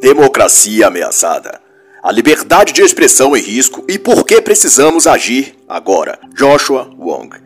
Democracia 0.00 0.86
ameaçada. 0.86 1.60
A 2.02 2.10
liberdade 2.10 2.72
de 2.72 2.80
expressão 2.80 3.36
em 3.36 3.42
risco 3.42 3.84
e 3.86 3.98
por 3.98 4.24
que 4.24 4.40
precisamos 4.40 5.06
agir 5.06 5.54
agora. 5.68 6.18
Joshua 6.34 6.90
Wong. 6.98 7.36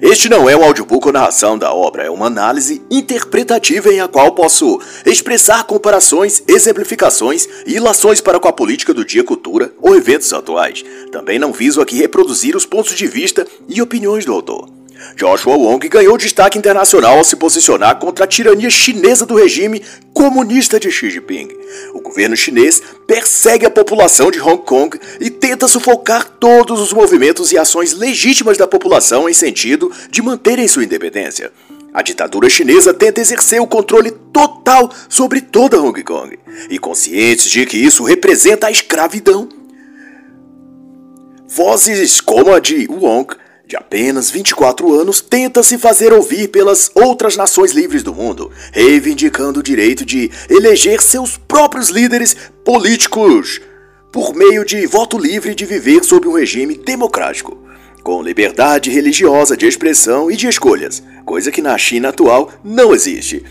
Este 0.00 0.28
não 0.28 0.48
é 0.48 0.56
um 0.56 0.62
audiobook 0.62 1.08
ou 1.08 1.12
narração 1.12 1.58
da 1.58 1.74
obra, 1.74 2.04
é 2.04 2.10
uma 2.10 2.26
análise 2.26 2.80
interpretativa 2.88 3.92
em 3.92 4.00
a 4.00 4.06
qual 4.06 4.30
posso 4.32 4.80
expressar 5.04 5.64
comparações, 5.64 6.40
exemplificações 6.46 7.48
e 7.66 7.74
ilações 7.74 8.20
para 8.20 8.38
com 8.38 8.46
a 8.46 8.52
política 8.52 8.94
do 8.94 9.04
dia, 9.04 9.24
cultura 9.24 9.72
ou 9.80 9.96
eventos 9.96 10.32
atuais. 10.32 10.84
Também 11.10 11.40
não 11.40 11.52
viso 11.52 11.80
aqui 11.80 11.96
reproduzir 11.96 12.54
os 12.54 12.64
pontos 12.64 12.94
de 12.94 13.08
vista 13.08 13.44
e 13.68 13.82
opiniões 13.82 14.24
do 14.24 14.32
autor. 14.32 14.73
Joshua 15.16 15.56
Wong 15.56 15.88
ganhou 15.88 16.16
destaque 16.18 16.58
internacional 16.58 17.18
ao 17.18 17.24
se 17.24 17.36
posicionar 17.36 17.98
contra 17.98 18.24
a 18.24 18.28
tirania 18.28 18.70
chinesa 18.70 19.24
do 19.24 19.36
regime 19.36 19.82
comunista 20.12 20.80
de 20.80 20.90
Xi 20.90 21.10
Jinping. 21.10 21.48
O 21.92 22.00
governo 22.00 22.36
chinês 22.36 22.82
persegue 23.06 23.66
a 23.66 23.70
população 23.70 24.30
de 24.30 24.40
Hong 24.40 24.62
Kong 24.64 24.98
e 25.20 25.30
tenta 25.30 25.68
sufocar 25.68 26.24
todos 26.24 26.80
os 26.80 26.92
movimentos 26.92 27.52
e 27.52 27.58
ações 27.58 27.92
legítimas 27.92 28.56
da 28.56 28.66
população 28.66 29.28
em 29.28 29.34
sentido 29.34 29.92
de 30.10 30.22
manterem 30.22 30.66
sua 30.66 30.84
independência. 30.84 31.52
A 31.92 32.02
ditadura 32.02 32.50
chinesa 32.50 32.92
tenta 32.92 33.20
exercer 33.20 33.60
o 33.60 33.68
controle 33.68 34.10
total 34.32 34.90
sobre 35.08 35.40
toda 35.40 35.80
Hong 35.80 36.02
Kong, 36.02 36.36
e 36.68 36.76
conscientes 36.76 37.48
de 37.48 37.64
que 37.64 37.76
isso 37.76 38.02
representa 38.02 38.66
a 38.66 38.70
escravidão. 38.70 39.48
Vozes 41.46 42.20
como 42.20 42.52
a 42.52 42.58
de 42.58 42.88
Wong 42.90 43.36
de 43.66 43.76
apenas 43.76 44.30
24 44.30 44.92
anos, 44.92 45.20
tenta 45.20 45.62
se 45.62 45.78
fazer 45.78 46.12
ouvir 46.12 46.48
pelas 46.48 46.90
outras 46.94 47.36
nações 47.36 47.72
livres 47.72 48.02
do 48.02 48.14
mundo, 48.14 48.50
reivindicando 48.72 49.60
o 49.60 49.62
direito 49.62 50.04
de 50.04 50.30
eleger 50.50 51.00
seus 51.00 51.36
próprios 51.36 51.88
líderes 51.88 52.36
políticos 52.64 53.60
por 54.12 54.34
meio 54.34 54.64
de 54.64 54.86
voto 54.86 55.18
livre 55.18 55.54
de 55.54 55.64
viver 55.64 56.04
sob 56.04 56.28
um 56.28 56.34
regime 56.34 56.76
democrático, 56.76 57.58
com 58.02 58.22
liberdade 58.22 58.90
religiosa 58.90 59.56
de 59.56 59.66
expressão 59.66 60.30
e 60.30 60.36
de 60.36 60.46
escolhas, 60.46 61.02
coisa 61.24 61.50
que 61.50 61.62
na 61.62 61.76
China 61.78 62.10
atual 62.10 62.52
não 62.62 62.94
existe. 62.94 63.42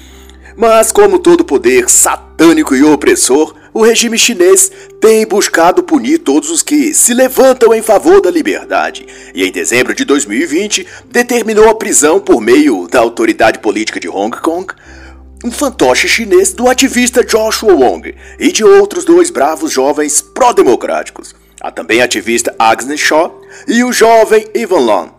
Mas, 0.55 0.92
como 0.92 1.17
todo 1.17 1.44
poder 1.44 1.89
satânico 1.89 2.75
e 2.75 2.83
opressor, 2.83 3.55
o 3.73 3.83
regime 3.83 4.17
chinês 4.17 4.71
tem 5.02 5.25
buscado 5.25 5.83
punir 5.83 6.19
todos 6.19 6.49
os 6.49 6.61
que 6.61 6.93
se 6.93 7.13
levantam 7.13 7.73
em 7.73 7.81
favor 7.81 8.21
da 8.21 8.30
liberdade, 8.30 9.05
e 9.33 9.43
em 9.43 9.52
dezembro 9.52 9.95
de 9.95 10.05
2020 10.05 10.85
determinou 11.09 11.69
a 11.69 11.75
prisão 11.75 12.19
por 12.19 12.39
meio 12.39 12.88
da 12.88 12.99
autoridade 12.99 13.59
política 13.59 13.99
de 13.99 14.07
Hong 14.07 14.38
Kong 14.39 14.73
um 15.43 15.52
fantoche 15.52 16.07
chinês 16.07 16.53
do 16.53 16.69
ativista 16.69 17.23
Joshua 17.23 17.73
Wong 17.73 18.15
e 18.39 18.52
de 18.52 18.63
outros 18.63 19.03
dois 19.03 19.30
bravos 19.30 19.73
jovens 19.73 20.21
pró-democráticos. 20.21 21.35
Há 21.59 21.69
também 21.69 22.02
ativista 22.02 22.55
Agnes 22.58 23.02
Shaw 23.02 23.41
e 23.67 23.83
o 23.83 23.91
jovem 23.91 24.47
Ivan 24.55 24.80
Long, 24.80 25.09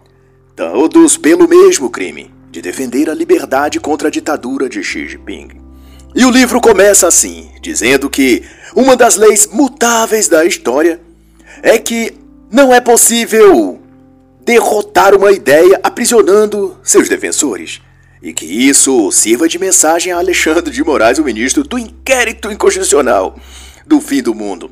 todos 0.56 1.18
pelo 1.18 1.46
mesmo 1.46 1.90
crime 1.90 2.32
de 2.50 2.62
defender 2.62 3.10
a 3.10 3.14
liberdade 3.14 3.78
contra 3.78 4.08
a 4.08 4.10
ditadura 4.10 4.68
de 4.68 4.82
Xi 4.82 5.08
Jinping. 5.08 5.63
E 6.14 6.24
o 6.24 6.30
livro 6.30 6.60
começa 6.60 7.08
assim, 7.08 7.50
dizendo 7.60 8.08
que 8.08 8.44
uma 8.74 8.96
das 8.96 9.16
leis 9.16 9.48
mutáveis 9.48 10.28
da 10.28 10.44
história 10.44 11.00
é 11.60 11.76
que 11.76 12.14
não 12.50 12.72
é 12.72 12.80
possível 12.80 13.80
derrotar 14.44 15.14
uma 15.14 15.32
ideia 15.32 15.80
aprisionando 15.82 16.78
seus 16.84 17.08
defensores. 17.08 17.80
E 18.22 18.32
que 18.32 18.46
isso 18.46 19.10
sirva 19.10 19.48
de 19.48 19.58
mensagem 19.58 20.12
a 20.12 20.18
Alexandre 20.18 20.72
de 20.72 20.84
Moraes, 20.84 21.18
o 21.18 21.24
ministro 21.24 21.64
do 21.64 21.78
inquérito 21.78 22.50
inconstitucional 22.50 23.36
do 23.84 24.00
fim 24.00 24.22
do 24.22 24.34
mundo. 24.34 24.70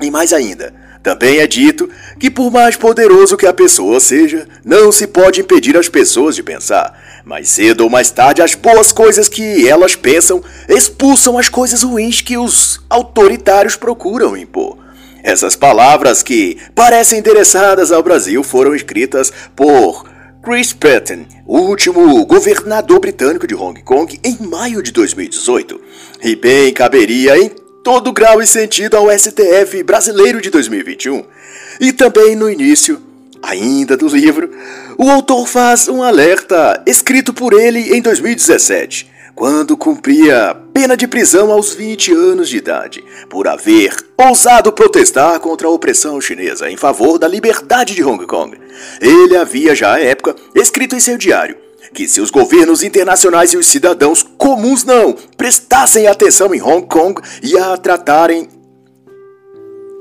E 0.00 0.10
mais 0.10 0.32
ainda, 0.32 0.72
também 1.02 1.38
é 1.38 1.46
dito 1.46 1.88
que, 2.18 2.30
por 2.30 2.50
mais 2.50 2.76
poderoso 2.76 3.36
que 3.36 3.46
a 3.46 3.52
pessoa 3.52 4.00
seja, 4.00 4.46
não 4.64 4.90
se 4.90 5.06
pode 5.06 5.40
impedir 5.40 5.76
as 5.76 5.88
pessoas 5.88 6.34
de 6.34 6.42
pensar. 6.42 7.22
Mais 7.24 7.48
cedo 7.48 7.82
ou 7.82 7.90
mais 7.90 8.10
tarde, 8.10 8.42
as 8.42 8.54
boas 8.54 8.92
coisas 8.92 9.28
que 9.28 9.68
elas 9.68 9.94
pensam 9.94 10.42
expulsam 10.68 11.38
as 11.38 11.48
coisas 11.48 11.82
ruins 11.82 12.20
que 12.20 12.36
os 12.36 12.80
autoritários 12.90 13.76
procuram 13.76 14.36
impor. 14.36 14.78
Essas 15.22 15.54
palavras 15.56 16.22
que 16.22 16.58
parecem 16.74 17.18
endereçadas 17.18 17.92
ao 17.92 18.02
Brasil 18.02 18.42
foram 18.42 18.74
escritas 18.74 19.32
por 19.54 20.04
Chris 20.42 20.72
Patten, 20.72 21.26
o 21.46 21.58
último 21.58 22.24
governador 22.24 23.00
britânico 23.00 23.46
de 23.46 23.54
Hong 23.54 23.82
Kong, 23.82 24.18
em 24.24 24.38
maio 24.46 24.82
de 24.82 24.92
2018. 24.92 25.80
E 26.22 26.36
bem 26.36 26.72
caberia 26.72 27.36
em 27.36 27.50
todo 27.82 28.12
grau 28.12 28.40
e 28.42 28.46
sentido 28.46 28.96
ao 28.96 29.10
STF 29.10 29.82
brasileiro 29.82 30.40
de 30.40 30.50
2021. 30.50 31.24
E 31.80 31.92
também 31.92 32.34
no 32.34 32.50
início 32.50 33.00
Ainda 33.42 33.96
do 33.96 34.08
livro, 34.08 34.50
o 34.96 35.08
autor 35.08 35.46
faz 35.46 35.88
um 35.88 36.02
alerta 36.02 36.82
escrito 36.86 37.32
por 37.32 37.52
ele 37.52 37.96
em 37.96 38.02
2017, 38.02 39.08
quando 39.34 39.76
cumpria 39.76 40.56
pena 40.74 40.96
de 40.96 41.06
prisão 41.06 41.52
aos 41.52 41.72
20 41.72 42.12
anos 42.12 42.48
de 42.48 42.56
idade, 42.56 43.04
por 43.30 43.46
haver 43.46 43.94
ousado 44.16 44.72
protestar 44.72 45.38
contra 45.38 45.68
a 45.68 45.70
opressão 45.70 46.20
chinesa 46.20 46.68
em 46.68 46.76
favor 46.76 47.18
da 47.18 47.28
liberdade 47.28 47.94
de 47.94 48.02
Hong 48.02 48.26
Kong. 48.26 48.58
Ele 49.00 49.36
havia 49.36 49.74
já 49.74 49.94
à 49.94 50.00
época 50.00 50.34
escrito 50.54 50.96
em 50.96 51.00
seu 51.00 51.16
diário 51.16 51.67
que 51.92 52.06
se 52.06 52.20
os 52.20 52.30
governos 52.30 52.82
internacionais 52.82 53.52
e 53.52 53.56
os 53.56 53.66
cidadãos 53.66 54.22
comuns 54.22 54.84
não 54.84 55.14
prestassem 55.36 56.06
atenção 56.06 56.54
em 56.54 56.62
Hong 56.62 56.86
Kong 56.86 57.20
e 57.42 57.56
a 57.58 57.76
tratarem 57.76 58.48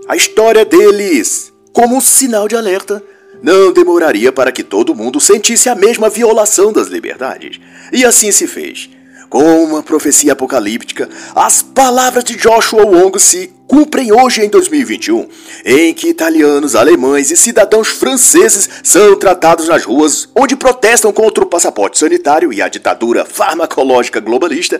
a 0.08 0.16
história 0.16 0.64
deles 0.64 1.52
como 1.74 1.96
um 1.96 2.02
sinal 2.02 2.48
de 2.48 2.56
alerta, 2.56 3.03
não 3.42 3.72
demoraria 3.72 4.31
para 4.31 4.52
que 4.52 4.64
todo 4.64 4.96
mundo 4.96 5.20
sentisse 5.20 5.70
a 5.70 5.75
mesma 5.75 6.09
violação 6.09 6.74
das 6.74 6.88
liberdades. 6.88 7.59
E 7.92 8.04
assim 8.04 8.31
se 8.31 8.48
fez. 8.48 8.90
Com 9.30 9.64
uma 9.64 9.84
profecia 9.84 10.32
apocalíptica, 10.32 11.10
as 11.36 11.62
palavras 11.62 12.24
de 12.24 12.38
Joshua 12.38 12.86
Wong 12.86 13.20
se 13.20 13.52
cumprem 13.68 14.14
hoje 14.14 14.42
em 14.42 14.50
2021, 14.50 15.28
em 15.66 15.94
que 15.94 16.08
italianos, 16.08 16.76
alemães 16.76 17.30
e 17.30 17.36
cidadãos 17.36 17.90
franceses 17.90 18.70
são 18.82 19.20
tratados 19.20 19.68
nas 19.68 19.84
ruas 19.84 20.30
onde 20.34 20.56
protestam 20.56 21.12
contra 21.12 21.44
o 21.44 21.48
passaporte 21.48 22.00
sanitário 22.00 22.54
e 22.54 22.62
a 22.62 22.70
ditadura 22.70 23.26
farmacológica 23.26 24.22
globalista 24.22 24.80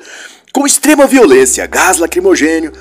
com 0.53 0.66
extrema 0.66 1.06
violência, 1.06 1.68
gás 1.68 1.97
lacrimogênio 1.97 2.72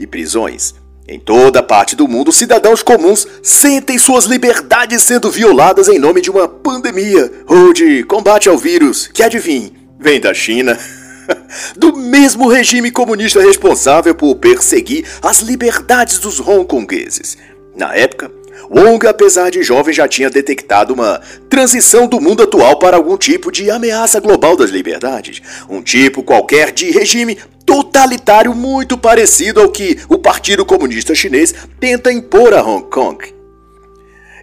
e 0.00 0.06
prisões. 0.06 0.74
Em 1.06 1.20
toda 1.20 1.62
parte 1.62 1.94
do 1.94 2.08
mundo, 2.08 2.32
cidadãos 2.32 2.82
comuns 2.82 3.28
sentem 3.42 3.98
suas 3.98 4.24
liberdades 4.24 5.02
sendo 5.02 5.30
violadas 5.30 5.86
em 5.88 5.98
nome 5.98 6.22
de 6.22 6.30
uma 6.30 6.48
pandemia 6.48 7.30
ou 7.46 7.74
de 7.74 8.02
combate 8.04 8.48
ao 8.48 8.56
vírus, 8.56 9.06
que 9.08 9.22
adivinhe, 9.22 9.83
vem 9.98 10.20
da 10.20 10.32
China. 10.32 10.78
do 11.76 11.96
mesmo 11.96 12.48
regime 12.48 12.90
comunista 12.90 13.40
responsável 13.40 14.14
por 14.14 14.34
perseguir 14.36 15.06
as 15.22 15.40
liberdades 15.40 16.18
dos 16.18 16.38
hongkongueses. 16.38 17.38
Na 17.74 17.94
época, 17.94 18.30
Wong, 18.70 19.06
apesar 19.06 19.50
de 19.50 19.62
jovem, 19.62 19.92
já 19.92 20.08
tinha 20.08 20.30
detectado 20.30 20.94
uma 20.94 21.20
transição 21.48 22.06
do 22.06 22.20
mundo 22.20 22.42
atual 22.42 22.78
para 22.78 22.96
algum 22.96 23.16
tipo 23.16 23.50
de 23.50 23.70
ameaça 23.70 24.20
global 24.20 24.56
das 24.56 24.70
liberdades, 24.70 25.42
um 25.68 25.82
tipo 25.82 26.22
qualquer 26.22 26.72
de 26.72 26.90
regime 26.90 27.38
totalitário 27.66 28.54
muito 28.54 28.96
parecido 28.96 29.60
ao 29.60 29.70
que 29.70 29.98
o 30.08 30.18
Partido 30.18 30.64
Comunista 30.64 31.14
Chinês 31.14 31.54
tenta 31.80 32.12
impor 32.12 32.54
a 32.54 32.62
Hong 32.62 32.88
Kong. 32.90 33.34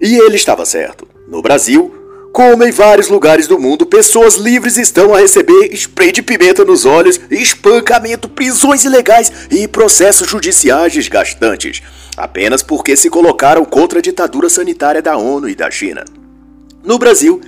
E 0.02 0.18
ele 0.18 0.36
estava 0.36 0.66
certo. 0.66 1.08
No 1.28 1.42
Brasil, 1.42 2.01
como 2.32 2.64
em 2.64 2.72
vários 2.72 3.10
lugares 3.10 3.46
do 3.46 3.60
mundo, 3.60 3.86
pessoas 3.86 4.36
livres 4.36 4.78
estão 4.78 5.14
a 5.14 5.20
receber 5.20 5.74
spray 5.74 6.14
de 6.14 6.22
pimenta 6.22 6.64
nos 6.64 6.86
olhos, 6.86 7.20
espancamento, 7.30 8.30
prisões 8.30 8.86
ilegais 8.86 9.32
e 9.52 9.68
processos 9.68 10.30
judiciais 10.30 10.94
desgastantes, 10.94 11.82
apenas 12.16 12.64
porque 12.64 12.96
se 12.96 13.10
colocaram 13.10 13.66
contra 13.66 14.00
a 14.00 14.02
ditadura 14.02 14.50
sanitária 14.50 15.02
da 15.02 15.18
ONU 15.18 15.50
e 15.50 15.56
da 15.56 15.70
China. 15.70 16.06
No 16.84 16.98
Brasil, 16.98 17.42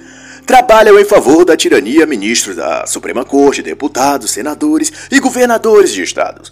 trabalham 0.46 1.00
em 1.00 1.06
favor 1.06 1.46
da 1.46 1.56
tirania 1.56 2.06
ministros 2.06 2.58
da 2.58 2.86
Suprema 2.86 3.24
Corte, 3.24 3.62
deputados, 3.62 4.32
senadores 4.32 4.92
e 5.10 5.20
governadores 5.20 5.94
de 5.94 6.04
estados. 6.04 6.52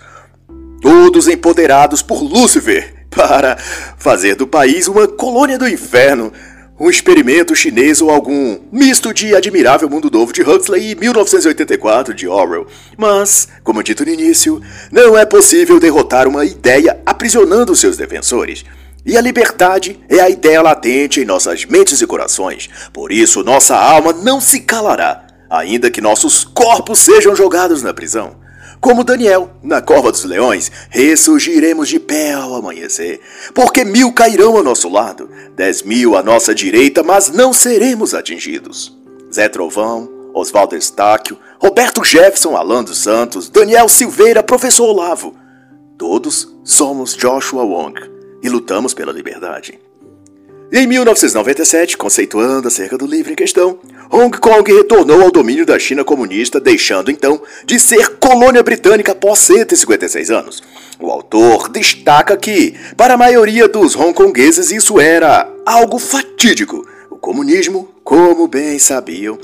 Todos 0.82 1.28
empoderados 1.28 2.02
por 2.02 2.24
Lúcifer 2.24 3.06
para 3.12 3.58
fazer 3.98 4.36
do 4.36 4.48
país 4.48 4.88
uma 4.88 5.06
colônia 5.06 5.60
do 5.60 5.68
inferno, 5.68 6.32
um 6.82 6.90
experimento 6.90 7.56
chinês 7.56 8.02
ou 8.02 8.10
algum 8.10 8.58
misto 8.72 9.14
de 9.14 9.36
Admirável 9.36 9.88
Mundo 9.88 10.10
Novo 10.10 10.34
de 10.34 10.42
Huxley 10.42 10.90
e 10.90 10.96
1984 10.96 12.12
de 12.12 12.28
Orwell. 12.28 12.66
Mas, 12.98 13.48
como 13.64 13.84
dito 13.84 14.04
no 14.04 14.12
início, 14.12 14.60
não 14.92 15.16
é 15.16 15.24
possível 15.24 15.80
derrotar 15.80 16.28
uma 16.28 16.44
ideia 16.44 17.00
aprisionando 17.06 17.76
seus 17.76 17.98
defensores. 17.98 18.66
E 19.06 19.16
a 19.16 19.22
liberdade 19.22 20.00
é 20.10 20.20
a 20.22 20.30
ideia 20.30 20.60
latente 20.60 21.22
em 21.22 21.26
nossas 21.26 21.66
mentes 21.66 22.02
e 22.02 22.08
corações. 22.08 22.68
Por 22.92 23.12
isso, 23.12 23.44
nossa 23.44 23.78
alma 23.78 24.12
não 24.12 24.42
se 24.42 24.62
calará, 24.62 25.28
ainda 25.52 25.92
que 25.92 26.02
nossos 26.02 26.44
corpos 26.44 26.98
sejam 26.98 27.36
jogados 27.36 27.84
na 27.84 27.94
prisão. 27.94 28.41
Como 28.82 29.04
Daniel, 29.04 29.52
na 29.62 29.80
cova 29.80 30.12
dos 30.12 30.24
leões, 30.24 30.72
ressurgiremos 30.90 31.88
de 31.88 32.00
pé 32.00 32.34
ao 32.34 32.56
amanhecer, 32.56 33.22
porque 33.54 33.86
mil 33.86 34.12
cairão 34.12 34.58
ao 34.58 34.64
nosso 34.64 34.90
lado, 34.90 35.30
dez 35.56 35.84
mil 35.84 36.18
à 36.18 36.24
nossa 36.24 36.56
direita, 36.56 37.04
mas 37.04 37.30
não 37.30 37.54
seremos 37.54 38.16
atingidos. 38.16 38.98
Zé 39.32 39.48
Trovão, 39.48 40.10
Oswaldo 40.34 40.76
Estáquio, 40.76 41.38
Roberto 41.60 42.04
Jefferson, 42.04 42.58
Alan 42.58 42.84
dos 42.84 42.98
Santos, 42.98 43.50
Daniel 43.50 43.88
Silveira, 43.88 44.42
Professor 44.42 44.90
Olavo. 44.90 45.36
Todos 45.96 46.52
somos 46.64 47.16
Joshua 47.16 47.64
Wong 47.64 48.02
e 48.42 48.50
lutamos 48.50 48.96
pela 48.96 49.12
liberdade. 49.12 49.80
Em 50.74 50.88
1997, 50.88 51.98
conceituando 51.98 52.70
acerca 52.70 52.98
do 52.98 53.06
livro 53.06 53.34
em 53.34 53.36
questão, 53.36 53.78
Hong 54.10 54.38
Kong 54.38 54.72
retornou 54.72 55.22
ao 55.22 55.30
domínio 55.30 55.66
da 55.66 55.78
China 55.78 56.02
comunista, 56.02 56.62
deixando 56.62 57.12
então 57.12 57.42
de 57.66 57.78
ser 57.78 58.16
colônia 58.22 58.64
britânica 58.64 59.12
após 59.12 59.40
156 59.40 60.32
anos. 60.32 60.64
O 60.98 61.12
autor 61.12 61.68
destaca 61.68 62.38
que, 62.38 62.74
para 62.96 63.16
a 63.16 63.18
maioria 63.18 63.68
dos 63.68 63.98
hongkongueses, 63.98 64.72
isso 64.72 64.98
era 64.98 65.46
algo 65.66 66.00
fatídico. 66.00 66.88
O 67.10 67.18
comunismo, 67.18 67.90
como 68.02 68.48
bem 68.48 68.80
sabiam, 68.80 69.38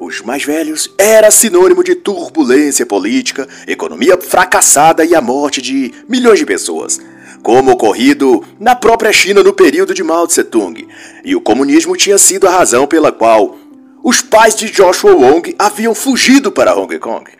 os 0.00 0.20
mais 0.20 0.42
velhos, 0.42 0.92
era 0.98 1.30
sinônimo 1.30 1.84
de 1.84 1.94
turbulência 1.94 2.84
política, 2.84 3.46
economia 3.68 4.18
fracassada 4.20 5.04
e 5.04 5.14
a 5.14 5.20
morte 5.20 5.62
de 5.62 5.94
milhões 6.08 6.40
de 6.40 6.44
pessoas 6.44 6.98
como 7.42 7.72
ocorrido 7.72 8.44
na 8.58 8.76
própria 8.76 9.12
China 9.12 9.42
no 9.42 9.52
período 9.52 9.92
de 9.92 10.02
Mao 10.02 10.26
Tse-tung, 10.26 10.86
e 11.24 11.34
o 11.34 11.40
comunismo 11.40 11.96
tinha 11.96 12.16
sido 12.16 12.46
a 12.46 12.50
razão 12.50 12.86
pela 12.86 13.10
qual 13.10 13.56
os 14.02 14.20
pais 14.20 14.54
de 14.54 14.70
Joshua 14.70 15.14
Wong 15.14 15.54
haviam 15.58 15.94
fugido 15.94 16.50
para 16.50 16.74
Hong 16.74 16.98
Kong. 16.98 17.30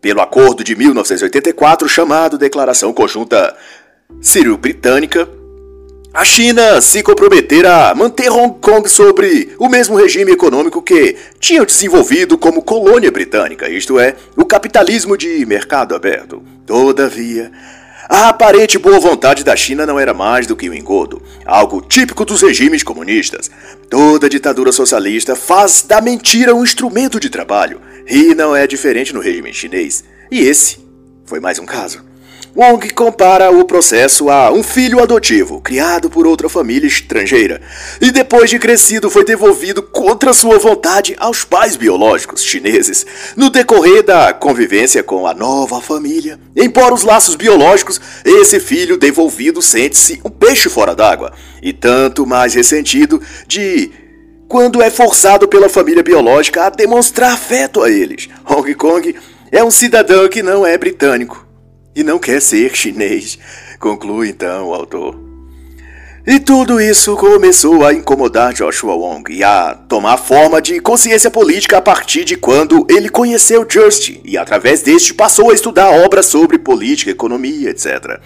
Pelo 0.00 0.20
acordo 0.20 0.64
de 0.64 0.74
1984, 0.74 1.88
chamado 1.88 2.38
Declaração 2.38 2.92
Conjunta 2.92 3.54
Sírio-Britânica, 4.20 5.28
a 6.12 6.24
China 6.24 6.80
se 6.80 7.02
comprometera 7.04 7.90
a 7.90 7.94
manter 7.94 8.30
Hong 8.30 8.56
Kong 8.60 8.88
sobre 8.88 9.54
o 9.58 9.68
mesmo 9.68 9.96
regime 9.96 10.32
econômico 10.32 10.82
que 10.82 11.16
tinham 11.38 11.64
desenvolvido 11.64 12.36
como 12.36 12.62
colônia 12.62 13.12
britânica, 13.12 13.68
isto 13.68 14.00
é, 14.00 14.16
o 14.36 14.44
capitalismo 14.44 15.16
de 15.16 15.46
mercado 15.46 15.94
aberto. 15.94 16.42
Todavia, 16.66 17.52
a 18.12 18.28
aparente 18.30 18.76
boa 18.76 18.98
vontade 18.98 19.44
da 19.44 19.54
China 19.54 19.86
não 19.86 19.96
era 19.96 20.12
mais 20.12 20.44
do 20.44 20.56
que 20.56 20.68
um 20.68 20.74
engodo, 20.74 21.22
algo 21.46 21.80
típico 21.80 22.24
dos 22.24 22.42
regimes 22.42 22.82
comunistas. 22.82 23.48
Toda 23.88 24.28
ditadura 24.28 24.72
socialista 24.72 25.36
faz 25.36 25.82
da 25.82 26.00
mentira 26.00 26.52
um 26.52 26.64
instrumento 26.64 27.20
de 27.20 27.30
trabalho, 27.30 27.80
e 28.08 28.34
não 28.34 28.56
é 28.56 28.66
diferente 28.66 29.14
no 29.14 29.20
regime 29.20 29.54
chinês. 29.54 30.02
E 30.28 30.40
esse 30.40 30.84
foi 31.24 31.38
mais 31.38 31.60
um 31.60 31.64
caso. 31.64 32.09
Wong 32.56 32.90
compara 32.90 33.48
o 33.52 33.64
processo 33.64 34.28
a 34.28 34.50
um 34.50 34.62
filho 34.62 35.00
adotivo, 35.00 35.60
criado 35.60 36.10
por 36.10 36.26
outra 36.26 36.48
família 36.48 36.88
estrangeira, 36.88 37.60
e 38.00 38.10
depois 38.10 38.50
de 38.50 38.58
crescido 38.58 39.08
foi 39.08 39.24
devolvido 39.24 39.80
contra 39.80 40.32
sua 40.32 40.58
vontade 40.58 41.14
aos 41.18 41.44
pais 41.44 41.76
biológicos 41.76 42.42
chineses. 42.42 43.06
No 43.36 43.50
decorrer 43.50 44.02
da 44.02 44.32
convivência 44.32 45.00
com 45.00 45.28
a 45.28 45.34
nova 45.34 45.80
família, 45.80 46.40
embora 46.56 46.92
os 46.92 47.04
laços 47.04 47.36
biológicos, 47.36 48.00
esse 48.24 48.58
filho 48.58 48.96
devolvido 48.96 49.62
sente-se 49.62 50.20
um 50.24 50.30
peixe 50.30 50.68
fora 50.68 50.94
d'água, 50.94 51.32
e 51.62 51.72
tanto 51.72 52.26
mais 52.26 52.54
ressentido 52.54 53.22
de 53.46 53.92
quando 54.48 54.82
é 54.82 54.90
forçado 54.90 55.46
pela 55.46 55.68
família 55.68 56.02
biológica 56.02 56.64
a 56.64 56.70
demonstrar 56.70 57.32
afeto 57.32 57.80
a 57.80 57.88
eles. 57.88 58.28
Hong 58.44 58.74
Kong 58.74 59.14
é 59.52 59.62
um 59.62 59.70
cidadão 59.70 60.28
que 60.28 60.42
não 60.42 60.66
é 60.66 60.76
britânico 60.76 61.49
e 62.00 62.04
não 62.04 62.18
quer 62.18 62.40
ser 62.40 62.74
chinês, 62.74 63.38
conclui 63.78 64.28
então 64.28 64.68
o 64.68 64.74
autor. 64.74 65.30
E 66.26 66.38
tudo 66.38 66.80
isso 66.80 67.16
começou 67.16 67.84
a 67.84 67.94
incomodar 67.94 68.52
Joshua 68.52 68.94
Wong 68.94 69.32
e 69.32 69.42
a 69.42 69.74
tomar 69.74 70.18
forma 70.18 70.60
de 70.60 70.78
consciência 70.78 71.30
política 71.30 71.78
a 71.78 71.82
partir 71.82 72.24
de 72.24 72.36
quando 72.36 72.86
ele 72.90 73.08
conheceu 73.08 73.66
Just 73.68 74.20
e 74.22 74.36
através 74.36 74.82
deste 74.82 75.14
passou 75.14 75.50
a 75.50 75.54
estudar 75.54 75.90
obras 75.90 76.26
sobre 76.26 76.58
política, 76.58 77.10
economia, 77.10 77.70
etc. 77.70 78.20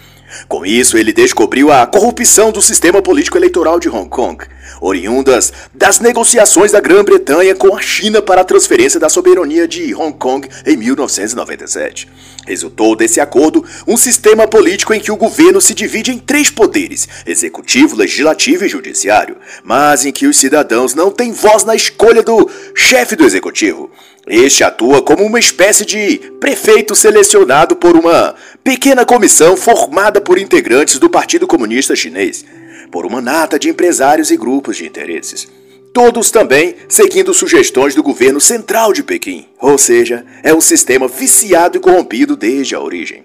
Com 0.48 0.66
isso, 0.66 0.98
ele 0.98 1.12
descobriu 1.12 1.70
a 1.70 1.86
corrupção 1.86 2.50
do 2.50 2.60
sistema 2.60 3.00
político 3.00 3.38
eleitoral 3.38 3.78
de 3.78 3.88
Hong 3.88 4.08
Kong, 4.08 4.44
oriundas 4.80 5.52
das 5.72 6.00
negociações 6.00 6.72
da 6.72 6.80
Grã-Bretanha 6.80 7.54
com 7.54 7.76
a 7.76 7.80
China 7.80 8.20
para 8.22 8.40
a 8.40 8.44
transferência 8.44 9.00
da 9.00 9.08
soberania 9.08 9.66
de 9.66 9.94
Hong 9.94 10.16
Kong 10.18 10.48
em 10.66 10.76
1997. 10.76 12.08
Resultou 12.46 12.94
desse 12.94 13.20
acordo 13.20 13.64
um 13.86 13.96
sistema 13.96 14.46
político 14.46 14.92
em 14.92 15.00
que 15.00 15.10
o 15.10 15.16
governo 15.16 15.60
se 15.60 15.74
divide 15.74 16.12
em 16.12 16.18
três 16.18 16.50
poderes: 16.50 17.08
executivo, 17.26 17.96
legislativo 17.96 18.64
e 18.64 18.68
judiciário, 18.68 19.36
mas 19.62 20.04
em 20.04 20.12
que 20.12 20.26
os 20.26 20.36
cidadãos 20.36 20.94
não 20.94 21.10
têm 21.10 21.32
voz 21.32 21.64
na 21.64 21.74
escolha 21.74 22.22
do 22.22 22.50
chefe 22.74 23.16
do 23.16 23.24
executivo. 23.24 23.90
Este 24.26 24.64
atua 24.64 25.02
como 25.02 25.22
uma 25.22 25.38
espécie 25.38 25.84
de 25.84 26.18
prefeito 26.40 26.94
selecionado 26.94 27.76
por 27.76 27.94
uma 27.94 28.34
pequena 28.62 29.04
comissão 29.04 29.54
formada 29.56 30.20
por 30.20 30.38
integrantes 30.38 30.98
do 30.98 31.10
Partido 31.10 31.46
Comunista 31.46 31.94
Chinês, 31.94 32.44
por 32.90 33.06
uma 33.06 33.20
nata 33.20 33.58
de 33.58 33.68
empresários 33.68 34.30
e 34.30 34.36
grupos 34.36 34.76
de 34.76 34.86
interesses. 34.86 35.48
Todos 35.92 36.30
também 36.30 36.74
seguindo 36.88 37.32
sugestões 37.32 37.94
do 37.94 38.02
governo 38.02 38.40
central 38.40 38.92
de 38.92 39.02
Pequim, 39.02 39.46
ou 39.60 39.78
seja, 39.78 40.26
é 40.42 40.52
um 40.52 40.60
sistema 40.60 41.06
viciado 41.06 41.76
e 41.76 41.80
corrompido 41.80 42.36
desde 42.36 42.74
a 42.74 42.80
origem. 42.80 43.24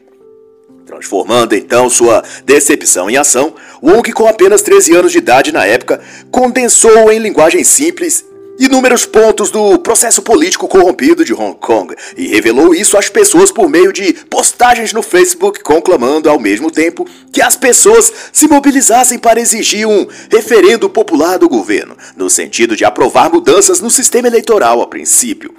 Transformando 0.86 1.56
então 1.56 1.90
sua 1.90 2.24
decepção 2.46 3.10
em 3.10 3.18
ação, 3.18 3.56
Wong, 3.82 4.12
com 4.12 4.28
apenas 4.28 4.62
13 4.62 4.96
anos 4.96 5.12
de 5.12 5.18
idade 5.18 5.52
na 5.52 5.66
época, 5.66 6.02
condensou 6.32 7.12
em 7.12 7.20
linguagem 7.20 7.64
simples 7.64 8.26
inúmeros 8.60 9.06
pontos 9.06 9.50
do 9.50 9.80
processo 9.80 10.22
político 10.22 10.68
corrompido 10.68 11.24
de 11.24 11.34
Hong 11.34 11.58
Kong 11.58 11.96
e 12.18 12.28
revelou 12.28 12.76
isso 12.76 12.98
às 12.98 13.08
pessoas 13.08 13.52
por 13.52 13.70
meio 13.70 13.94
de 13.94 14.14
postagens 14.30 14.92
no 14.92 15.02
Facebook, 15.02 15.64
conclamando 15.64 16.30
ao 16.30 16.38
mesmo 16.38 16.70
tempo 16.70 17.08
que 17.32 17.42
as 17.42 17.56
pessoas 17.56 18.12
se 18.34 18.48
mobilizassem 18.50 19.18
para 19.18 19.40
exigir 19.40 19.88
um 19.88 20.06
referendo 20.30 20.90
popular 20.90 21.40
do 21.40 21.48
governo, 21.48 21.96
no 22.18 22.30
sentido 22.30 22.76
de 22.76 22.84
aprovar 22.84 23.32
mudanças 23.32 23.80
no 23.80 23.90
sistema 23.90 24.28
eleitoral 24.28 24.82
a 24.82 24.88
princípio. 24.88 25.56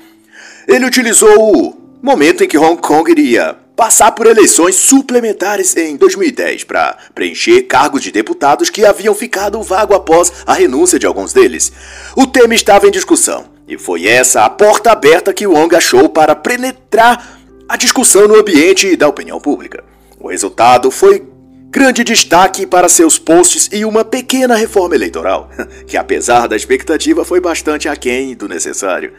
Ele 0.68 0.84
utilizou 0.84 1.56
o 1.56 1.74
momento 2.02 2.44
em 2.44 2.48
que 2.48 2.58
Hong 2.58 2.80
Kong 2.80 3.10
iria 3.10 3.56
passar 3.80 4.12
por 4.12 4.26
eleições 4.26 4.74
suplementares 4.74 5.74
em 5.74 5.96
2010 5.96 6.64
para 6.64 6.98
preencher 7.14 7.62
cargos 7.62 8.02
de 8.02 8.12
deputados 8.12 8.68
que 8.68 8.84
haviam 8.84 9.14
ficado 9.14 9.62
vago 9.62 9.94
após 9.94 10.30
a 10.44 10.52
renúncia 10.52 10.98
de 10.98 11.06
alguns 11.06 11.32
deles. 11.32 11.72
O 12.14 12.26
tema 12.26 12.54
estava 12.54 12.86
em 12.86 12.90
discussão 12.90 13.46
e 13.66 13.78
foi 13.78 14.06
essa 14.06 14.44
a 14.44 14.50
porta 14.50 14.92
aberta 14.92 15.32
que 15.32 15.46
Wong 15.46 15.74
achou 15.74 16.10
para 16.10 16.36
penetrar 16.36 17.40
a 17.66 17.74
discussão 17.78 18.28
no 18.28 18.38
ambiente 18.38 18.94
da 18.96 19.08
opinião 19.08 19.40
pública. 19.40 19.82
O 20.18 20.28
resultado 20.28 20.90
foi 20.90 21.26
grande 21.70 22.04
destaque 22.04 22.66
para 22.66 22.86
seus 22.86 23.18
posts 23.18 23.70
e 23.72 23.86
uma 23.86 24.04
pequena 24.04 24.56
reforma 24.56 24.94
eleitoral, 24.94 25.48
que 25.88 25.96
apesar 25.96 26.48
da 26.48 26.54
expectativa 26.54 27.24
foi 27.24 27.40
bastante 27.40 27.88
aquém 27.88 28.34
do 28.34 28.46
necessário 28.46 29.14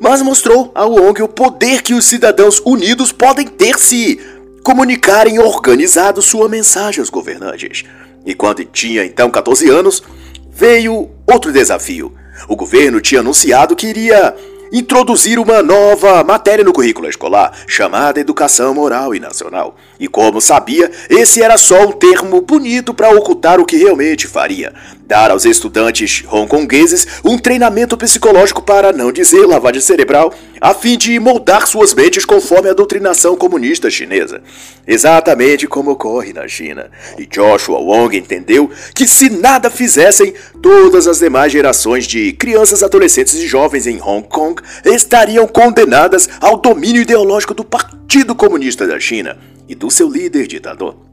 mas 0.00 0.22
mostrou 0.22 0.72
ao 0.74 0.92
Wong 0.92 1.22
o 1.22 1.28
poder 1.28 1.82
que 1.82 1.94
os 1.94 2.06
cidadãos 2.06 2.60
unidos 2.64 3.12
podem 3.12 3.46
ter 3.46 3.78
se 3.78 4.18
comunicarem 4.64 5.38
organizado 5.38 6.22
sua 6.22 6.48
mensagem 6.48 7.00
aos 7.00 7.10
governantes. 7.10 7.84
E 8.24 8.34
quando 8.34 8.64
tinha 8.64 9.04
então 9.04 9.30
14 9.30 9.68
anos, 9.68 10.02
veio 10.50 11.10
outro 11.30 11.52
desafio. 11.52 12.14
O 12.48 12.56
governo 12.56 13.00
tinha 13.00 13.20
anunciado 13.20 13.76
que 13.76 13.86
iria 13.86 14.34
introduzir 14.72 15.38
uma 15.38 15.62
nova 15.62 16.22
matéria 16.22 16.64
no 16.64 16.72
currículo 16.72 17.08
escolar, 17.08 17.52
chamada 17.66 18.20
Educação 18.20 18.72
Moral 18.72 19.14
e 19.14 19.20
Nacional. 19.20 19.76
E 19.98 20.06
como 20.06 20.40
sabia, 20.40 20.90
esse 21.08 21.42
era 21.42 21.58
só 21.58 21.86
um 21.86 21.92
termo 21.92 22.40
bonito 22.40 22.94
para 22.94 23.14
ocultar 23.14 23.60
o 23.60 23.66
que 23.66 23.76
realmente 23.76 24.26
faria: 24.26 24.72
dar 25.10 25.32
aos 25.32 25.44
estudantes 25.44 26.22
hongkongueses 26.30 27.04
um 27.24 27.36
treinamento 27.36 27.96
psicológico 27.96 28.62
para 28.62 28.92
não 28.92 29.10
dizer 29.10 29.44
lavagem 29.44 29.80
cerebral, 29.80 30.32
a 30.60 30.72
fim 30.72 30.96
de 30.96 31.18
moldar 31.18 31.66
suas 31.66 31.92
mentes 31.92 32.24
conforme 32.24 32.68
a 32.68 32.72
doutrinação 32.72 33.34
comunista 33.34 33.90
chinesa. 33.90 34.40
Exatamente 34.86 35.66
como 35.66 35.90
ocorre 35.90 36.32
na 36.32 36.46
China. 36.46 36.88
E 37.18 37.26
Joshua 37.26 37.80
Wong 37.80 38.16
entendeu 38.16 38.70
que 38.94 39.08
se 39.08 39.28
nada 39.28 39.68
fizessem, 39.68 40.32
todas 40.62 41.08
as 41.08 41.18
demais 41.18 41.50
gerações 41.50 42.06
de 42.06 42.32
crianças, 42.34 42.84
adolescentes 42.84 43.34
e 43.34 43.48
jovens 43.48 43.88
em 43.88 44.00
Hong 44.00 44.28
Kong 44.28 44.62
estariam 44.84 45.48
condenadas 45.48 46.28
ao 46.40 46.56
domínio 46.56 47.02
ideológico 47.02 47.52
do 47.52 47.64
Partido 47.64 48.32
Comunista 48.36 48.86
da 48.86 49.00
China 49.00 49.36
e 49.68 49.74
do 49.74 49.90
seu 49.90 50.08
líder 50.08 50.46
ditador. 50.46 51.09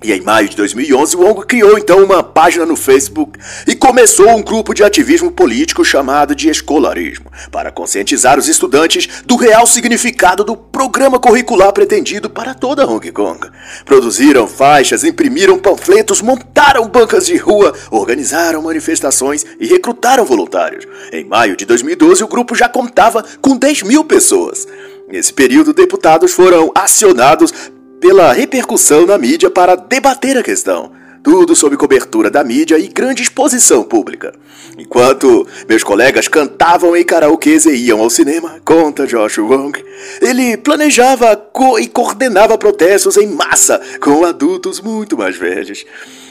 E 0.00 0.12
em 0.12 0.20
maio 0.20 0.48
de 0.48 0.54
2011, 0.54 1.16
Wong 1.16 1.44
criou 1.44 1.76
então 1.76 2.04
uma 2.04 2.22
página 2.22 2.64
no 2.64 2.76
Facebook 2.76 3.36
e 3.66 3.74
começou 3.74 4.28
um 4.30 4.42
grupo 4.42 4.72
de 4.72 4.84
ativismo 4.84 5.32
político 5.32 5.84
chamado 5.84 6.36
de 6.36 6.48
escolarismo, 6.48 7.26
para 7.50 7.72
conscientizar 7.72 8.38
os 8.38 8.46
estudantes 8.46 9.08
do 9.26 9.34
real 9.34 9.66
significado 9.66 10.44
do 10.44 10.56
programa 10.56 11.18
curricular 11.18 11.72
pretendido 11.72 12.30
para 12.30 12.54
toda 12.54 12.86
Hong 12.86 13.10
Kong. 13.10 13.40
Produziram 13.84 14.46
faixas, 14.46 15.02
imprimiram 15.02 15.58
panfletos, 15.58 16.22
montaram 16.22 16.86
bancas 16.86 17.26
de 17.26 17.36
rua, 17.36 17.74
organizaram 17.90 18.62
manifestações 18.62 19.44
e 19.58 19.66
recrutaram 19.66 20.24
voluntários. 20.24 20.86
Em 21.12 21.24
maio 21.24 21.56
de 21.56 21.64
2012, 21.64 22.22
o 22.22 22.28
grupo 22.28 22.54
já 22.54 22.68
contava 22.68 23.24
com 23.40 23.56
10 23.56 23.82
mil 23.82 24.04
pessoas. 24.04 24.64
Nesse 25.08 25.32
período, 25.32 25.72
deputados 25.72 26.32
foram 26.32 26.70
acionados 26.72 27.52
pela 28.00 28.32
repercussão 28.32 29.06
na 29.06 29.18
mídia 29.18 29.50
para 29.50 29.74
debater 29.74 30.36
a 30.36 30.42
questão. 30.42 30.92
Tudo 31.22 31.54
sob 31.56 31.76
cobertura 31.76 32.30
da 32.30 32.44
mídia 32.44 32.78
e 32.78 32.86
grande 32.86 33.22
exposição 33.22 33.82
pública. 33.82 34.32
Enquanto 34.78 35.46
meus 35.68 35.82
colegas 35.82 36.28
cantavam 36.28 36.96
em 36.96 37.04
karaokês 37.04 37.66
e 37.66 37.74
iam 37.74 38.00
ao 38.00 38.08
cinema, 38.08 38.60
conta 38.64 39.06
Josh 39.06 39.38
Wong, 39.38 39.84
ele 40.22 40.56
planejava 40.56 41.36
co 41.36 41.78
e 41.78 41.88
coordenava 41.88 42.56
protestos 42.56 43.16
em 43.16 43.26
massa 43.26 43.80
com 44.00 44.24
adultos 44.24 44.80
muito 44.80 45.18
mais 45.18 45.36
velhos. 45.36 45.84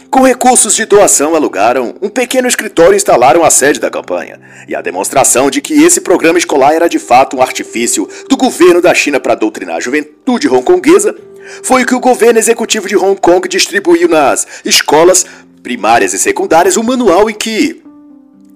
Com 0.10 0.22
recursos 0.22 0.74
de 0.74 0.86
doação, 0.86 1.36
alugaram 1.36 1.94
um 2.02 2.08
pequeno 2.08 2.48
escritório 2.48 2.94
e 2.94 2.96
instalaram 2.96 3.44
a 3.44 3.50
sede 3.50 3.80
da 3.80 3.90
campanha. 3.90 4.40
E 4.68 4.74
a 4.74 4.82
demonstração 4.82 5.50
de 5.50 5.60
que 5.60 5.74
esse 5.84 6.00
programa 6.00 6.40
escolar 6.40 6.74
era 6.74 6.88
de 6.88 6.98
fato 6.98 7.36
um 7.36 7.42
artifício 7.42 8.08
do 8.30 8.38
governo 8.38 8.82
da 8.82 8.94
China 8.94 9.20
para 9.20 9.36
doutrinar 9.36 9.76
a 9.76 9.82
juventude 9.82 10.48
hongkonguesa 10.48 11.14
foi 11.63 11.86
que 11.86 11.96
o 11.96 12.00
governo 12.00 12.39
executivo 12.39 12.88
de 12.88 12.96
Hong 12.96 13.20
Kong 13.20 13.48
distribuiu 13.48 14.08
nas 14.08 14.48
escolas 14.63 15.25
primárias 15.63 16.13
e 16.13 16.20
secundárias 16.20 16.77
um 16.77 16.84
manual 16.84 17.30
em 17.30 17.34
que 17.34 17.82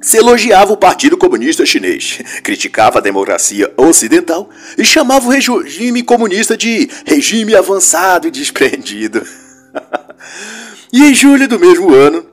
se 0.01 0.17
elogiava 0.17 0.73
o 0.73 0.77
Partido 0.77 1.15
Comunista 1.15 1.65
Chinês, 1.65 2.19
criticava 2.41 2.97
a 2.97 3.01
democracia 3.01 3.71
ocidental 3.77 4.49
e 4.77 4.83
chamava 4.83 5.27
o 5.27 5.29
regime 5.29 6.01
comunista 6.01 6.57
de 6.57 6.89
regime 7.05 7.55
avançado 7.55 8.27
e 8.27 8.31
desprendido. 8.31 9.25
e 10.91 11.03
em 11.03 11.13
julho 11.13 11.47
do 11.47 11.59
mesmo 11.59 11.93
ano, 11.93 12.25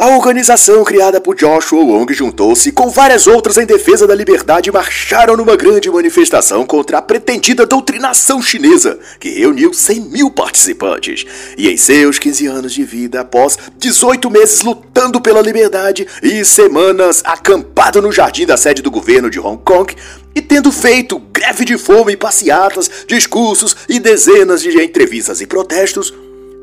a 0.00 0.16
organização 0.16 0.82
criada 0.82 1.20
por 1.20 1.36
Joshua 1.36 1.84
Wong 1.84 2.14
juntou-se 2.14 2.72
com 2.72 2.88
várias 2.88 3.26
outras 3.26 3.58
em 3.58 3.66
defesa 3.66 4.06
da 4.06 4.14
liberdade 4.14 4.70
e 4.70 4.72
marcharam 4.72 5.36
numa 5.36 5.54
grande 5.56 5.90
manifestação 5.90 6.64
contra 6.64 6.96
a 6.96 7.02
pretendida 7.02 7.66
doutrinação 7.66 8.40
chinesa, 8.40 8.98
que 9.20 9.28
reuniu 9.28 9.74
100 9.74 10.00
mil 10.00 10.30
participantes. 10.30 11.26
E 11.54 11.68
em 11.68 11.76
seus 11.76 12.18
15 12.18 12.46
anos 12.46 12.72
de 12.72 12.82
vida, 12.82 13.20
após 13.20 13.58
18 13.76 14.30
meses 14.30 14.62
lutando 14.62 15.20
pela 15.20 15.42
liberdade 15.42 16.06
e 16.22 16.46
semanas 16.46 17.20
acampado 17.22 18.00
no 18.00 18.10
jardim 18.10 18.46
da 18.46 18.56
sede 18.56 18.80
do 18.80 18.90
governo 18.90 19.28
de 19.28 19.38
Hong 19.38 19.62
Kong, 19.62 19.94
e 20.34 20.40
tendo 20.40 20.72
feito 20.72 21.18
greve 21.30 21.66
de 21.66 21.76
fome, 21.76 22.16
passeatas, 22.16 22.90
discursos 23.06 23.76
e 23.86 24.00
dezenas 24.00 24.62
de 24.62 24.70
entrevistas 24.82 25.42
e 25.42 25.46
protestos, 25.46 26.10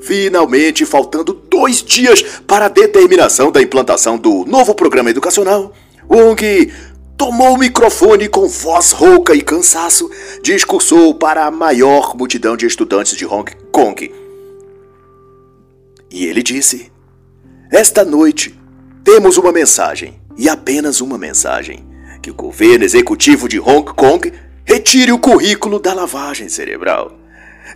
Finalmente, 0.07 0.85
faltando 0.85 1.33
dois 1.33 1.83
dias 1.83 2.23
para 2.47 2.67
a 2.67 2.69
determinação 2.69 3.51
da 3.51 3.61
implantação 3.61 4.17
do 4.17 4.45
novo 4.45 4.73
programa 4.73 5.09
educacional, 5.09 5.73
Wong 6.09 6.71
tomou 7.17 7.55
o 7.55 7.57
microfone 7.57 8.29
com 8.29 8.47
voz 8.47 8.93
rouca 8.93 9.35
e 9.35 9.41
cansaço, 9.41 10.09
discursou 10.41 11.13
para 11.13 11.45
a 11.45 11.51
maior 11.51 12.15
multidão 12.15 12.55
de 12.55 12.65
estudantes 12.65 13.17
de 13.17 13.25
Hong 13.25 13.53
Kong. 13.69 14.09
E 16.09 16.25
ele 16.25 16.41
disse: 16.41 16.89
Esta 17.69 18.05
noite 18.05 18.57
temos 19.03 19.35
uma 19.35 19.51
mensagem, 19.51 20.21
e 20.37 20.47
apenas 20.47 21.01
uma 21.01 21.17
mensagem: 21.17 21.85
que 22.21 22.31
o 22.31 22.33
governo 22.33 22.85
executivo 22.85 23.49
de 23.49 23.59
Hong 23.59 23.93
Kong 23.93 24.31
retire 24.63 25.11
o 25.11 25.19
currículo 25.19 25.79
da 25.79 25.93
lavagem 25.93 26.47
cerebral. 26.47 27.16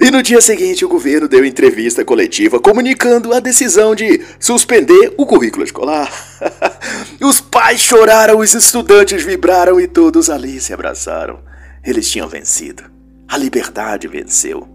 E 0.01 0.09
no 0.09 0.23
dia 0.23 0.41
seguinte, 0.41 0.83
o 0.83 0.89
governo 0.89 1.27
deu 1.27 1.45
entrevista 1.45 2.03
coletiva 2.03 2.59
comunicando 2.59 3.31
a 3.35 3.39
decisão 3.39 3.93
de 3.93 4.19
suspender 4.39 5.13
o 5.15 5.27
currículo 5.27 5.63
escolar. 5.63 6.11
os 7.21 7.39
pais 7.39 7.81
choraram, 7.81 8.39
os 8.39 8.55
estudantes 8.55 9.21
vibraram 9.23 9.79
e 9.79 9.87
todos 9.87 10.27
ali 10.27 10.59
se 10.59 10.73
abraçaram. 10.73 11.43
Eles 11.85 12.09
tinham 12.09 12.27
vencido. 12.27 12.83
A 13.27 13.37
liberdade 13.37 14.07
venceu. 14.07 14.67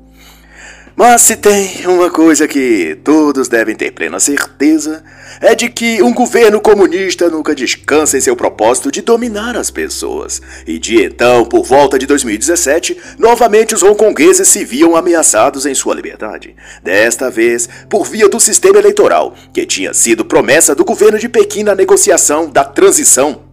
Mas 0.98 1.20
se 1.20 1.36
tem 1.36 1.86
uma 1.86 2.08
coisa 2.08 2.48
que 2.48 2.98
todos 3.04 3.48
devem 3.48 3.76
ter 3.76 3.90
plena 3.90 4.18
certeza, 4.18 5.04
é 5.42 5.54
de 5.54 5.68
que 5.68 6.02
um 6.02 6.14
governo 6.14 6.58
comunista 6.58 7.28
nunca 7.28 7.54
descansa 7.54 8.16
em 8.16 8.20
seu 8.22 8.34
propósito 8.34 8.90
de 8.90 9.02
dominar 9.02 9.58
as 9.58 9.70
pessoas. 9.70 10.40
E 10.66 10.78
de 10.78 11.04
então, 11.04 11.44
por 11.44 11.64
volta 11.64 11.98
de 11.98 12.06
2017, 12.06 12.96
novamente 13.18 13.74
os 13.74 13.82
hongkongueses 13.82 14.48
se 14.48 14.64
viam 14.64 14.96
ameaçados 14.96 15.66
em 15.66 15.74
sua 15.74 15.94
liberdade. 15.94 16.56
Desta 16.82 17.30
vez, 17.30 17.68
por 17.90 18.06
via 18.06 18.26
do 18.26 18.40
sistema 18.40 18.78
eleitoral, 18.78 19.34
que 19.52 19.66
tinha 19.66 19.92
sido 19.92 20.24
promessa 20.24 20.74
do 20.74 20.82
governo 20.82 21.18
de 21.18 21.28
Pequim 21.28 21.62
na 21.62 21.74
negociação 21.74 22.48
da 22.48 22.64
transição 22.64 23.45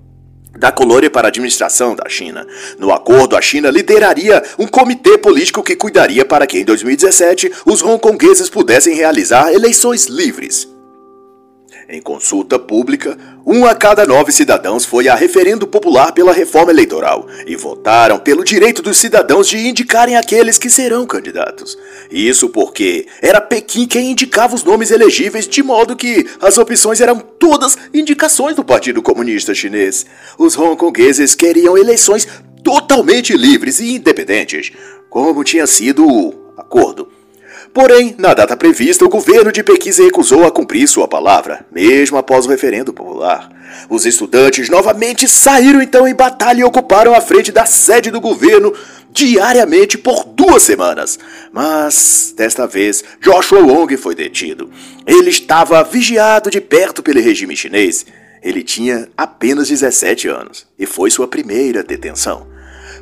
da 0.57 0.72
colônia 0.72 1.10
para 1.10 1.27
a 1.27 1.29
administração 1.29 1.95
da 1.95 2.07
China. 2.10 2.45
No 2.77 2.91
acordo, 2.91 3.36
a 3.36 3.41
China 3.41 3.69
lideraria 3.69 4.41
um 4.57 4.67
comitê 4.67 5.17
político 5.17 5.63
que 5.63 5.75
cuidaria 5.75 6.25
para 6.25 6.48
que 6.48 6.60
em 6.60 6.65
2017 6.65 7.51
os 7.65 7.83
hongkongueses 7.83 8.50
pudessem 8.50 8.95
realizar 8.95 9.53
eleições 9.53 10.05
livres. 10.05 10.73
Em 11.89 12.01
consulta 12.01 12.57
pública, 12.57 13.17
um 13.45 13.65
a 13.65 13.75
cada 13.75 14.05
nove 14.05 14.31
cidadãos 14.31 14.85
foi 14.85 15.09
a 15.09 15.15
referendo 15.15 15.67
popular 15.67 16.13
pela 16.13 16.31
reforma 16.31 16.71
eleitoral 16.71 17.27
e 17.45 17.57
votaram 17.57 18.17
pelo 18.17 18.43
direito 18.43 18.81
dos 18.81 18.97
cidadãos 18.97 19.49
de 19.49 19.67
indicarem 19.67 20.15
aqueles 20.15 20.57
que 20.57 20.69
serão 20.69 21.05
candidatos. 21.05 21.77
Isso 22.09 22.47
porque 22.49 23.05
era 23.21 23.41
Pequim 23.41 23.85
quem 23.85 24.11
indicava 24.11 24.55
os 24.55 24.63
nomes 24.63 24.91
elegíveis, 24.91 25.47
de 25.47 25.61
modo 25.61 25.95
que 25.95 26.25
as 26.41 26.57
opções 26.57 27.01
eram 27.01 27.19
todas 27.19 27.77
indicações 27.93 28.55
do 28.55 28.63
Partido 28.63 29.01
Comunista 29.01 29.53
Chinês. 29.53 30.05
Os 30.37 30.57
hongkongueses 30.57 31.35
queriam 31.35 31.77
eleições 31.77 32.27
totalmente 32.63 33.35
livres 33.35 33.81
e 33.81 33.95
independentes, 33.95 34.71
como 35.09 35.43
tinha 35.43 35.67
sido 35.67 36.07
o 36.07 36.53
acordo. 36.57 37.12
Porém, 37.74 38.13
na 38.20 38.36
data 38.36 38.56
prevista, 38.56 39.03
o 39.03 39.10
governo 39.10 39.51
de 39.51 39.63
Pequim 39.63 39.92
se 39.92 40.03
recusou 40.03 40.46
a 40.46 40.51
cumprir 40.51 40.88
sua 40.88 41.08
palavra, 41.08 41.65
mesmo 41.72 42.18
após 42.18 42.46
o 42.46 42.50
referendo 42.50 42.94
popular. 42.94 43.50
Os 43.89 44.06
estudantes 44.06 44.70
novamente 44.70 45.27
saíram 45.27 45.82
então 45.82 46.08
em 46.08 46.13
batalha 46.13 46.62
e 46.62 46.63
ocuparam 46.63 47.15
a 47.15 47.22
frente 47.22 47.51
da 47.51 47.65
sede 47.65 48.12
do 48.12 48.22
governo 48.22 48.72
diariamente 49.12 49.98
por 49.98 50.24
duas 50.24 50.62
semanas. 50.62 51.18
Mas, 51.51 52.32
desta 52.38 52.68
vez, 52.68 53.03
Joshua 53.20 53.63
Wong 53.63 53.98
foi 53.98 54.13
detido. 54.13 54.70
Ele 55.08 55.32
estava 55.32 55.84
vigiado 55.84 56.51
de 56.51 56.62
perto 56.62 57.01
pelo 57.01 57.22
regime 57.22 57.56
chinês. 57.56 58.06
Ele 58.44 58.62
tinha 58.62 59.08
apenas 59.18 59.68
17 59.70 60.27
anos 60.27 60.68
e 60.77 60.86
foi 60.86 61.10
sua 61.10 61.27
primeira 61.27 61.82
detenção. 61.82 62.52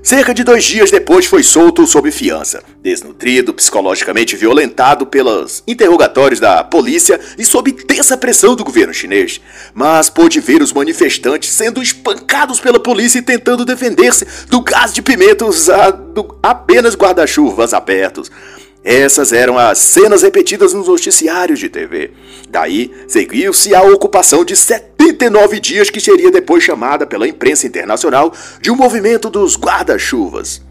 Cerca 0.04 0.34
de 0.34 0.44
dois 0.44 0.64
dias 0.64 0.90
depois 0.90 1.28
foi 1.28 1.44
solto 1.44 1.86
sob 1.86 2.10
fiança, 2.12 2.64
desnutrido, 2.82 3.54
psicologicamente 3.54 4.36
violentado 4.36 5.06
pelos 5.06 5.62
interrogatórios 5.68 6.40
da 6.40 6.64
polícia 6.64 7.20
e 7.38 7.46
sob 7.46 7.72
tensa 7.72 8.18
pressão 8.18 8.56
do 8.56 8.64
governo 8.64 8.92
chinês. 8.96 9.40
Mas 9.76 10.10
pôde 10.10 10.40
ver 10.40 10.60
os 10.60 10.74
manifestantes 10.74 11.52
sendo 11.52 11.84
espancados 11.84 12.60
pela 12.60 12.80
polícia 12.80 13.20
e 13.20 13.22
tentando 13.22 13.64
defender-se 13.64 14.26
do 14.48 14.62
gás 14.62 14.92
de 14.92 15.04
pimenta 15.04 15.46
usado 15.46 16.36
apenas 16.42 16.96
guarda-chuvas 16.96 17.72
abertos. 17.72 18.32
Essas 18.84 19.32
eram 19.32 19.58
as 19.58 19.78
cenas 19.78 20.24
repetidas 20.24 20.74
nos 20.74 20.88
noticiários 20.88 21.60
de 21.60 21.70
TV. 21.70 22.12
Daí, 22.50 22.92
seguiu-se 23.08 23.76
a 23.76 23.84
ocupação 23.84 24.44
de 24.44 24.56
79 24.56 25.60
dias 25.60 25.90
que 25.92 26.02
seria 26.02 26.32
depois 26.32 26.64
chamada 26.64 27.06
pela 27.06 27.28
imprensa 27.28 27.68
internacional 27.68 28.34
de 28.60 28.72
um 28.72 28.76
movimento 28.76 29.30
dos 29.30 29.56
guarda-chuvas. 29.56 30.62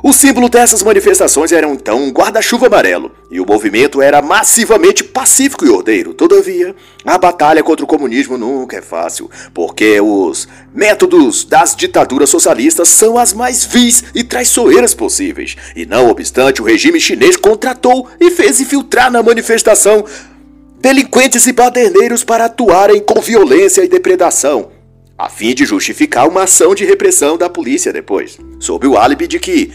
O 0.00 0.12
símbolo 0.12 0.48
dessas 0.48 0.80
manifestações 0.82 1.50
era 1.50 1.68
então 1.68 2.00
um 2.00 2.10
guarda-chuva 2.10 2.68
amarelo, 2.68 3.10
e 3.28 3.40
o 3.40 3.46
movimento 3.46 4.00
era 4.00 4.22
massivamente 4.22 5.02
pacífico 5.02 5.66
e 5.66 5.68
ordeiro. 5.68 6.14
Todavia, 6.14 6.74
a 7.04 7.18
batalha 7.18 7.64
contra 7.64 7.84
o 7.84 7.88
comunismo 7.88 8.38
nunca 8.38 8.76
é 8.76 8.82
fácil, 8.82 9.28
porque 9.52 10.00
os 10.00 10.46
métodos 10.72 11.44
das 11.44 11.74
ditaduras 11.74 12.30
socialistas 12.30 12.88
são 12.88 13.18
as 13.18 13.32
mais 13.32 13.64
vis 13.64 14.04
e 14.14 14.22
traiçoeiras 14.22 14.94
possíveis. 14.94 15.56
E 15.74 15.84
não 15.84 16.08
obstante, 16.08 16.62
o 16.62 16.64
regime 16.64 17.00
chinês 17.00 17.36
contratou 17.36 18.06
e 18.20 18.30
fez 18.30 18.60
infiltrar 18.60 19.10
na 19.10 19.20
manifestação 19.20 20.04
delinquentes 20.80 21.44
e 21.48 21.52
baderneiros 21.52 22.22
para 22.22 22.44
atuarem 22.44 23.00
com 23.00 23.20
violência 23.20 23.82
e 23.82 23.88
depredação 23.88 24.78
a 25.18 25.28
fim 25.28 25.52
de 25.52 25.66
justificar 25.66 26.28
uma 26.28 26.44
ação 26.44 26.76
de 26.76 26.84
repressão 26.84 27.36
da 27.36 27.50
polícia 27.50 27.92
depois, 27.92 28.38
sob 28.60 28.86
o 28.86 28.96
álibi 28.96 29.26
de 29.26 29.40
que 29.40 29.72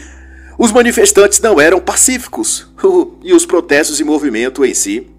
os 0.58 0.72
manifestantes 0.72 1.40
não 1.40 1.60
eram 1.60 1.80
pacíficos 1.80 2.68
e 3.22 3.32
os 3.32 3.44
protestos 3.44 4.00
e 4.00 4.04
movimento 4.04 4.64
em 4.64 4.74
si 4.74 5.10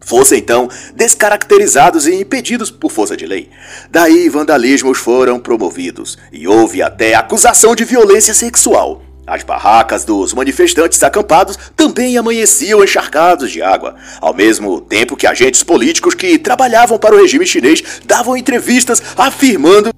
fossem 0.00 0.38
então 0.38 0.68
descaracterizados 0.94 2.06
e 2.06 2.14
impedidos 2.14 2.70
por 2.70 2.90
força 2.90 3.16
de 3.16 3.26
lei. 3.26 3.50
Daí 3.90 4.28
vandalismos 4.28 4.98
foram 4.98 5.38
promovidos 5.38 6.16
e 6.32 6.48
houve 6.48 6.80
até 6.82 7.14
acusação 7.14 7.74
de 7.74 7.84
violência 7.84 8.32
sexual. 8.32 9.02
As 9.26 9.42
barracas 9.42 10.06
dos 10.06 10.32
manifestantes 10.32 11.02
acampados 11.02 11.58
também 11.76 12.16
amanheciam 12.16 12.82
encharcados 12.82 13.50
de 13.50 13.60
água, 13.60 13.94
ao 14.22 14.32
mesmo 14.32 14.80
tempo 14.80 15.16
que 15.16 15.26
agentes 15.26 15.62
políticos 15.62 16.14
que 16.14 16.38
trabalhavam 16.38 16.98
para 16.98 17.14
o 17.14 17.20
regime 17.20 17.46
chinês 17.46 17.82
davam 18.06 18.34
entrevistas 18.34 19.02
afirmando 19.18 19.90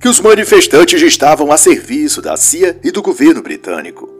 que 0.00 0.08
os 0.08 0.18
manifestantes 0.18 1.02
estavam 1.02 1.52
a 1.52 1.58
serviço 1.58 2.22
da 2.22 2.38
CIA 2.38 2.78
e 2.82 2.90
do 2.90 3.02
governo 3.02 3.42
britânico. 3.42 4.19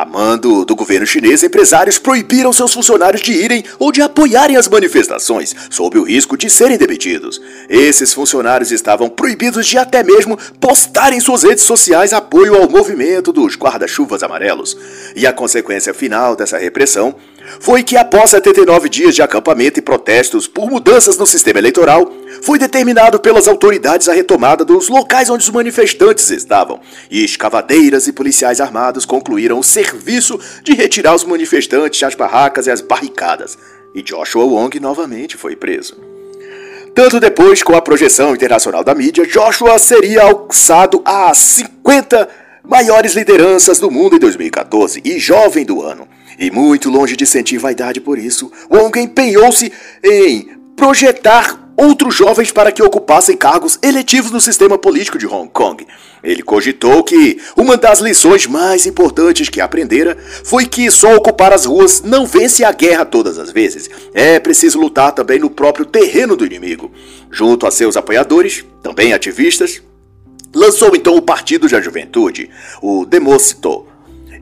A 0.00 0.04
mando 0.06 0.64
do 0.64 0.74
governo 0.74 1.06
chinês, 1.06 1.42
empresários 1.42 1.98
proibiram 1.98 2.54
seus 2.54 2.72
funcionários 2.72 3.20
de 3.20 3.32
irem 3.32 3.62
ou 3.78 3.92
de 3.92 4.00
apoiarem 4.00 4.56
as 4.56 4.66
manifestações, 4.66 5.54
sob 5.68 5.98
o 5.98 6.04
risco 6.04 6.38
de 6.38 6.48
serem 6.48 6.78
demitidos. 6.78 7.38
Esses 7.68 8.14
funcionários 8.14 8.72
estavam 8.72 9.10
proibidos 9.10 9.66
de 9.66 9.76
até 9.76 10.02
mesmo 10.02 10.38
postar 10.58 11.12
em 11.12 11.20
suas 11.20 11.42
redes 11.42 11.64
sociais 11.64 12.14
apoio 12.14 12.54
ao 12.56 12.66
movimento 12.66 13.30
dos 13.30 13.58
guarda-chuvas 13.58 14.22
amarelos. 14.22 14.74
E 15.14 15.26
a 15.26 15.34
consequência 15.34 15.92
final 15.92 16.34
dessa 16.34 16.56
repressão 16.56 17.14
foi 17.58 17.82
que, 17.82 17.96
após 17.96 18.30
79 18.30 18.88
dias 18.88 19.14
de 19.14 19.22
acampamento 19.22 19.78
e 19.78 19.82
protestos 19.82 20.46
por 20.46 20.70
mudanças 20.70 21.16
no 21.16 21.26
sistema 21.26 21.58
eleitoral, 21.58 22.12
foi 22.42 22.58
determinado 22.58 23.18
pelas 23.18 23.48
autoridades 23.48 24.08
a 24.08 24.12
retomada 24.12 24.64
dos 24.64 24.88
locais 24.88 25.28
onde 25.28 25.42
os 25.42 25.50
manifestantes 25.50 26.30
estavam, 26.30 26.80
e 27.10 27.24
escavadeiras 27.24 28.06
e 28.06 28.12
policiais 28.12 28.60
armados 28.60 29.04
concluíram 29.04 29.58
o 29.58 29.64
serviço 29.64 30.38
de 30.62 30.74
retirar 30.74 31.14
os 31.14 31.24
manifestantes 31.24 32.00
das 32.00 32.14
barracas 32.14 32.66
e 32.66 32.70
as 32.70 32.80
barricadas, 32.80 33.58
e 33.94 34.02
Joshua 34.02 34.44
Wong 34.44 34.78
novamente 34.78 35.36
foi 35.36 35.56
preso. 35.56 35.96
Tanto 36.94 37.20
depois, 37.20 37.62
com 37.62 37.74
a 37.74 37.82
projeção 37.82 38.34
internacional 38.34 38.82
da 38.82 38.94
mídia, 38.94 39.26
Joshua 39.26 39.78
seria 39.78 40.22
alçado 40.22 41.00
a 41.04 41.32
50 41.32 42.28
maiores 42.64 43.14
lideranças 43.14 43.78
do 43.78 43.90
mundo 43.90 44.16
em 44.16 44.18
2014 44.18 45.00
e 45.04 45.18
jovem 45.18 45.64
do 45.64 45.82
ano. 45.82 46.06
E 46.40 46.50
muito 46.50 46.88
longe 46.88 47.16
de 47.16 47.26
sentir 47.26 47.58
vaidade 47.58 48.00
por 48.00 48.18
isso, 48.18 48.50
Wong 48.70 48.98
empenhou-se 48.98 49.70
em 50.02 50.48
projetar 50.74 51.70
outros 51.76 52.14
jovens 52.14 52.50
para 52.50 52.72
que 52.72 52.82
ocupassem 52.82 53.36
cargos 53.36 53.78
eletivos 53.82 54.30
no 54.30 54.40
sistema 54.40 54.78
político 54.78 55.18
de 55.18 55.26
Hong 55.26 55.50
Kong. 55.50 55.86
Ele 56.24 56.42
cogitou 56.42 57.04
que 57.04 57.38
uma 57.54 57.76
das 57.76 58.00
lições 58.00 58.46
mais 58.46 58.86
importantes 58.86 59.50
que 59.50 59.60
aprendera 59.60 60.16
foi 60.42 60.64
que 60.64 60.90
só 60.90 61.14
ocupar 61.14 61.52
as 61.52 61.66
ruas 61.66 62.02
não 62.02 62.24
vence 62.26 62.64
a 62.64 62.72
guerra 62.72 63.04
todas 63.04 63.38
as 63.38 63.50
vezes. 63.50 63.90
É 64.14 64.38
preciso 64.40 64.80
lutar 64.80 65.12
também 65.12 65.38
no 65.38 65.50
próprio 65.50 65.84
terreno 65.84 66.36
do 66.36 66.46
inimigo. 66.46 66.90
Junto 67.30 67.66
a 67.66 67.70
seus 67.70 67.98
apoiadores, 67.98 68.64
também 68.82 69.12
ativistas, 69.12 69.82
lançou 70.54 70.96
então 70.96 71.16
o 71.16 71.22
Partido 71.22 71.68
da 71.68 71.82
Juventude, 71.82 72.48
o 72.80 73.04
Demócito, 73.04 73.86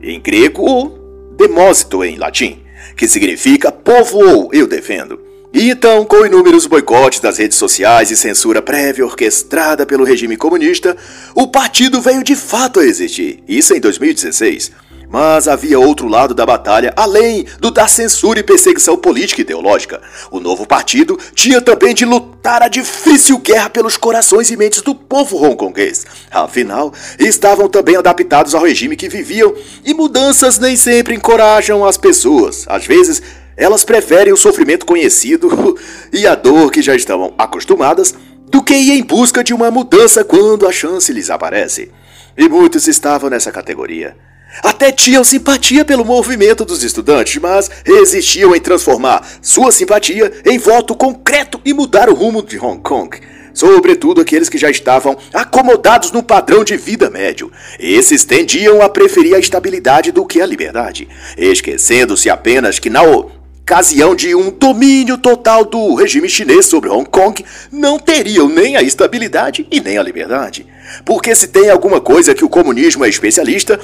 em 0.01 0.19
grego 0.19 0.98
demósito 1.39 2.03
em 2.03 2.17
latim, 2.17 2.59
que 2.97 3.07
significa 3.07 3.71
povo 3.71 4.19
ou 4.19 4.49
eu 4.53 4.67
defendo. 4.67 5.17
E 5.53 5.69
então, 5.71 6.05
com 6.05 6.25
inúmeros 6.25 6.67
boicotes 6.67 7.21
das 7.21 7.37
redes 7.37 7.57
sociais 7.57 8.11
e 8.11 8.17
censura 8.17 8.61
prévia 8.61 9.05
orquestrada 9.05 9.85
pelo 9.85 10.03
regime 10.03 10.35
comunista, 10.35 10.95
o 11.33 11.47
partido 11.47 12.01
veio 12.01 12.23
de 12.23 12.35
fato 12.35 12.79
a 12.79 12.85
existir, 12.85 13.41
isso 13.47 13.73
em 13.73 13.79
2016. 13.79 14.71
Mas 15.09 15.47
havia 15.47 15.79
outro 15.79 16.07
lado 16.07 16.35
da 16.35 16.45
batalha, 16.45 16.93
além 16.95 17.43
do 17.59 17.71
da 17.71 17.87
censura 17.87 18.39
e 18.39 18.43
perseguição 18.43 18.95
política 18.95 19.41
e 19.41 19.43
ideológica. 19.43 19.99
O 20.29 20.39
novo 20.39 20.67
partido 20.67 21.17
tinha 21.33 21.59
também 21.59 21.95
de 21.95 22.05
lutar 22.05 22.61
a 22.61 22.67
difícil 22.67 23.39
guerra 23.39 23.71
pelos 23.71 23.97
corações 23.97 24.51
e 24.51 24.55
mentes 24.55 24.83
do 24.83 24.93
povo 24.93 25.43
hongkonguês. 25.43 26.05
Afinal, 26.29 26.93
estavam 27.17 27.67
também 27.67 27.95
adaptados 27.95 28.53
ao 28.53 28.63
regime 28.63 28.95
que 28.95 29.09
viviam, 29.09 29.55
e 29.83 29.95
mudanças 29.95 30.59
nem 30.59 30.77
sempre 30.77 31.15
encorajam 31.15 31.83
as 31.83 31.97
pessoas. 31.97 32.65
Às 32.67 32.85
vezes, 32.85 33.19
elas 33.57 33.83
preferem 33.83 34.31
o 34.31 34.37
sofrimento 34.37 34.85
conhecido 34.85 35.75
e 36.13 36.27
a 36.27 36.35
dor 36.35 36.71
que 36.71 36.83
já 36.83 36.95
estavam 36.95 37.33
acostumadas 37.35 38.13
do 38.47 38.63
que 38.63 38.75
ir 38.75 38.91
em 38.91 39.03
busca 39.03 39.43
de 39.43 39.55
uma 39.55 39.71
mudança 39.71 40.23
quando 40.23 40.67
a 40.67 40.71
chance 40.71 41.11
lhes 41.11 41.31
aparece. 41.31 41.91
E 42.37 42.47
muitos 42.47 42.87
estavam 42.87 43.29
nessa 43.29 43.51
categoria. 43.51 44.28
Até 44.63 44.91
tinham 44.91 45.23
simpatia 45.23 45.85
pelo 45.85 46.03
movimento 46.03 46.65
dos 46.65 46.83
estudantes, 46.83 47.39
mas 47.41 47.69
resistiam 47.85 48.55
em 48.55 48.59
transformar 48.59 49.25
sua 49.41 49.71
simpatia 49.71 50.31
em 50.45 50.57
voto 50.57 50.95
concreto 50.95 51.61
e 51.63 51.73
mudar 51.73 52.09
o 52.09 52.15
rumo 52.15 52.41
de 52.41 52.57
Hong 52.57 52.81
Kong. 52.81 53.19
Sobretudo 53.53 54.21
aqueles 54.21 54.49
que 54.49 54.57
já 54.57 54.69
estavam 54.69 55.17
acomodados 55.33 56.11
no 56.11 56.23
padrão 56.23 56.63
de 56.63 56.77
vida 56.77 57.09
médio. 57.09 57.51
Esses 57.79 58.23
tendiam 58.23 58.81
a 58.81 58.89
preferir 58.89 59.35
a 59.35 59.39
estabilidade 59.39 60.11
do 60.11 60.25
que 60.25 60.41
a 60.41 60.45
liberdade, 60.45 61.07
esquecendo-se 61.37 62.29
apenas 62.29 62.79
que 62.79 62.89
na 62.89 63.03
ocasião 63.03 64.15
de 64.15 64.33
um 64.33 64.49
domínio 64.49 65.17
total 65.17 65.63
do 65.63 65.93
regime 65.93 66.27
chinês 66.27 66.65
sobre 66.65 66.89
Hong 66.89 67.07
Kong, 67.07 67.45
não 67.71 67.99
teriam 67.99 68.47
nem 68.47 68.75
a 68.75 68.81
estabilidade 68.81 69.67
e 69.69 69.79
nem 69.79 69.97
a 69.97 70.03
liberdade. 70.03 70.65
Porque 71.05 71.35
se 71.35 71.47
tem 71.47 71.69
alguma 71.69 72.01
coisa 72.01 72.33
que 72.33 72.43
o 72.45 72.49
comunismo 72.49 73.05
é 73.05 73.09
especialista, 73.09 73.79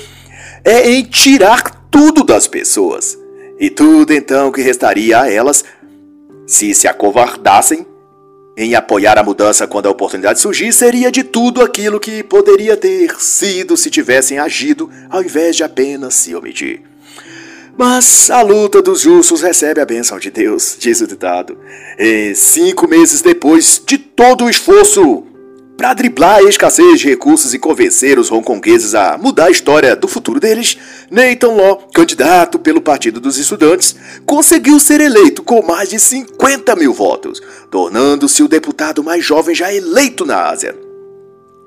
é 0.65 0.89
em 0.89 1.03
tirar 1.03 1.87
tudo 1.91 2.23
das 2.23 2.47
pessoas. 2.47 3.17
E 3.59 3.69
tudo 3.69 4.11
então 4.11 4.51
que 4.51 4.61
restaria 4.61 5.21
a 5.21 5.31
elas, 5.31 5.63
se 6.47 6.73
se 6.73 6.87
acovardassem 6.87 7.85
em 8.57 8.73
apoiar 8.73 9.17
a 9.17 9.23
mudança 9.23 9.67
quando 9.67 9.85
a 9.85 9.91
oportunidade 9.91 10.39
surgir, 10.39 10.73
seria 10.73 11.11
de 11.11 11.23
tudo 11.23 11.61
aquilo 11.61 11.99
que 11.99 12.23
poderia 12.23 12.75
ter 12.75 13.15
sido 13.19 13.77
se 13.77 13.89
tivessem 13.89 14.39
agido 14.39 14.89
ao 15.09 15.21
invés 15.21 15.55
de 15.55 15.63
apenas 15.63 16.15
se 16.15 16.33
omitir. 16.33 16.81
Mas 17.77 18.29
a 18.29 18.41
luta 18.41 18.81
dos 18.81 19.01
justos 19.01 19.41
recebe 19.41 19.81
a 19.81 19.85
bênção 19.85 20.17
de 20.17 20.31
Deus, 20.31 20.77
diz 20.79 21.01
o 21.01 21.07
ditado. 21.07 21.57
E 21.99 22.33
cinco 22.33 22.87
meses 22.87 23.21
depois 23.21 23.81
de 23.85 23.97
todo 23.97 24.45
o 24.45 24.49
esforço 24.49 25.25
para 25.77 25.93
driblar 25.93 26.37
a 26.37 26.43
escassez 26.43 26.99
de 26.99 27.09
recursos 27.09 27.53
e 27.53 27.59
convencer 27.59 28.17
os 28.17 28.31
hongkongueses 28.31 28.95
a 28.95 29.17
mudar 29.17 29.45
a 29.45 29.51
história 29.51 29.95
do 29.95 30.07
futuro 30.07 30.39
deles, 30.39 30.77
Nathan 31.11 31.51
Law, 31.51 31.87
candidato 31.93 32.57
pelo 32.57 32.81
Partido 32.81 33.19
dos 33.19 33.37
Estudantes, 33.37 33.95
conseguiu 34.25 34.79
ser 34.79 35.01
eleito 35.01 35.43
com 35.43 35.61
mais 35.61 35.89
de 35.89 35.99
50 35.99 36.75
mil 36.75 36.93
votos, 36.93 37.41
tornando-se 37.69 38.41
o 38.41 38.47
deputado 38.47 39.03
mais 39.03 39.23
jovem 39.23 39.53
já 39.53 39.73
eleito 39.73 40.25
na 40.25 40.49
Ásia. 40.49 40.75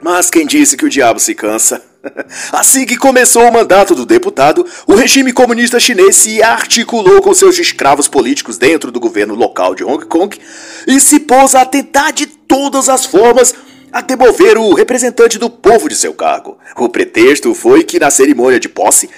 Mas 0.03 0.31
quem 0.31 0.47
disse 0.47 0.77
que 0.77 0.87
o 0.87 0.90
diabo 0.90 1.18
se 1.18 1.35
cansa? 1.35 1.83
Assim 2.53 2.87
que 2.87 2.97
começou 2.97 3.42
o 3.42 3.53
mandato 3.53 3.94
do 3.94 4.07
deputado, 4.07 4.64
o 4.87 4.94
regime 4.94 5.33
comunista 5.33 5.81
chinês 5.81 6.16
se 6.16 6.42
articulou 6.42 7.21
com 7.21 7.35
seus 7.35 7.59
escravos 7.59 8.07
políticos 8.07 8.57
dentro 8.57 8.92
do 8.92 9.01
governo 9.01 9.35
local 9.35 9.75
de 9.75 9.85
Hong 9.85 10.07
Kong 10.07 10.38
e 10.87 11.01
se 11.01 11.21
pôs 11.21 11.55
a 11.55 11.64
tentar 11.64 12.12
de 12.12 12.27
todas 12.27 12.88
as 12.88 13.05
formas 13.05 13.55
a 13.92 14.01
demover 14.01 14.59
o 14.59 14.74
representante 14.74 15.38
do 15.38 15.48
povo 15.48 15.88
de 15.88 15.96
seu 15.96 16.12
cargo. 16.14 16.59
O 16.77 16.88
pretexto 16.88 17.55
foi 17.55 17.85
que 17.85 17.98
na 17.98 18.11
cerimônia 18.11 18.61
de 18.61 18.68
posse, 18.68 19.09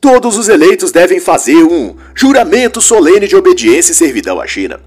todos 0.00 0.36
os 0.36 0.48
eleitos 0.48 0.92
devem 0.92 1.20
fazer 1.20 1.62
um 1.62 1.96
juramento 2.14 2.80
solene 2.80 3.26
de 3.26 3.36
obediência 3.36 3.92
e 3.92 3.94
servidão 3.94 4.40
à 4.40 4.46
China. 4.46 4.80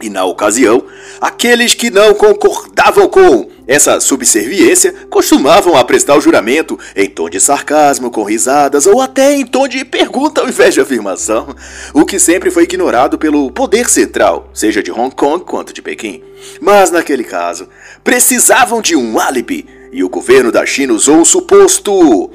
E 0.00 0.10
na 0.10 0.24
ocasião, 0.24 0.84
aqueles 1.20 1.74
que 1.74 1.90
não 1.90 2.14
concordavam 2.14 3.08
com 3.08 3.48
essa 3.66 3.98
subserviência 4.00 4.92
costumavam 5.08 5.76
a 5.76 5.84
prestar 5.84 6.16
o 6.16 6.20
juramento 6.20 6.78
em 6.94 7.08
tom 7.08 7.30
de 7.30 7.40
sarcasmo, 7.40 8.10
com 8.10 8.22
risadas 8.22 8.86
ou 8.86 9.00
até 9.00 9.34
em 9.34 9.46
tom 9.46 9.66
de 9.66 9.84
pergunta 9.84 10.40
ao 10.40 10.48
invés 10.48 10.74
de 10.74 10.80
afirmação, 10.80 11.54
o 11.92 12.04
que 12.04 12.18
sempre 12.18 12.50
foi 12.50 12.64
ignorado 12.64 13.18
pelo 13.18 13.50
poder 13.50 13.88
central, 13.88 14.50
seja 14.52 14.82
de 14.82 14.92
Hong 14.92 15.14
Kong 15.14 15.44
quanto 15.44 15.72
de 15.72 15.80
Pequim. 15.80 16.22
Mas 16.60 16.90
naquele 16.90 17.24
caso, 17.24 17.68
precisavam 18.02 18.82
de 18.82 18.94
um 18.94 19.18
álibi 19.18 19.66
e 19.92 20.04
o 20.04 20.08
governo 20.08 20.52
da 20.52 20.66
China 20.66 20.92
usou 20.92 21.16
um 21.16 21.24
suposto 21.24 22.30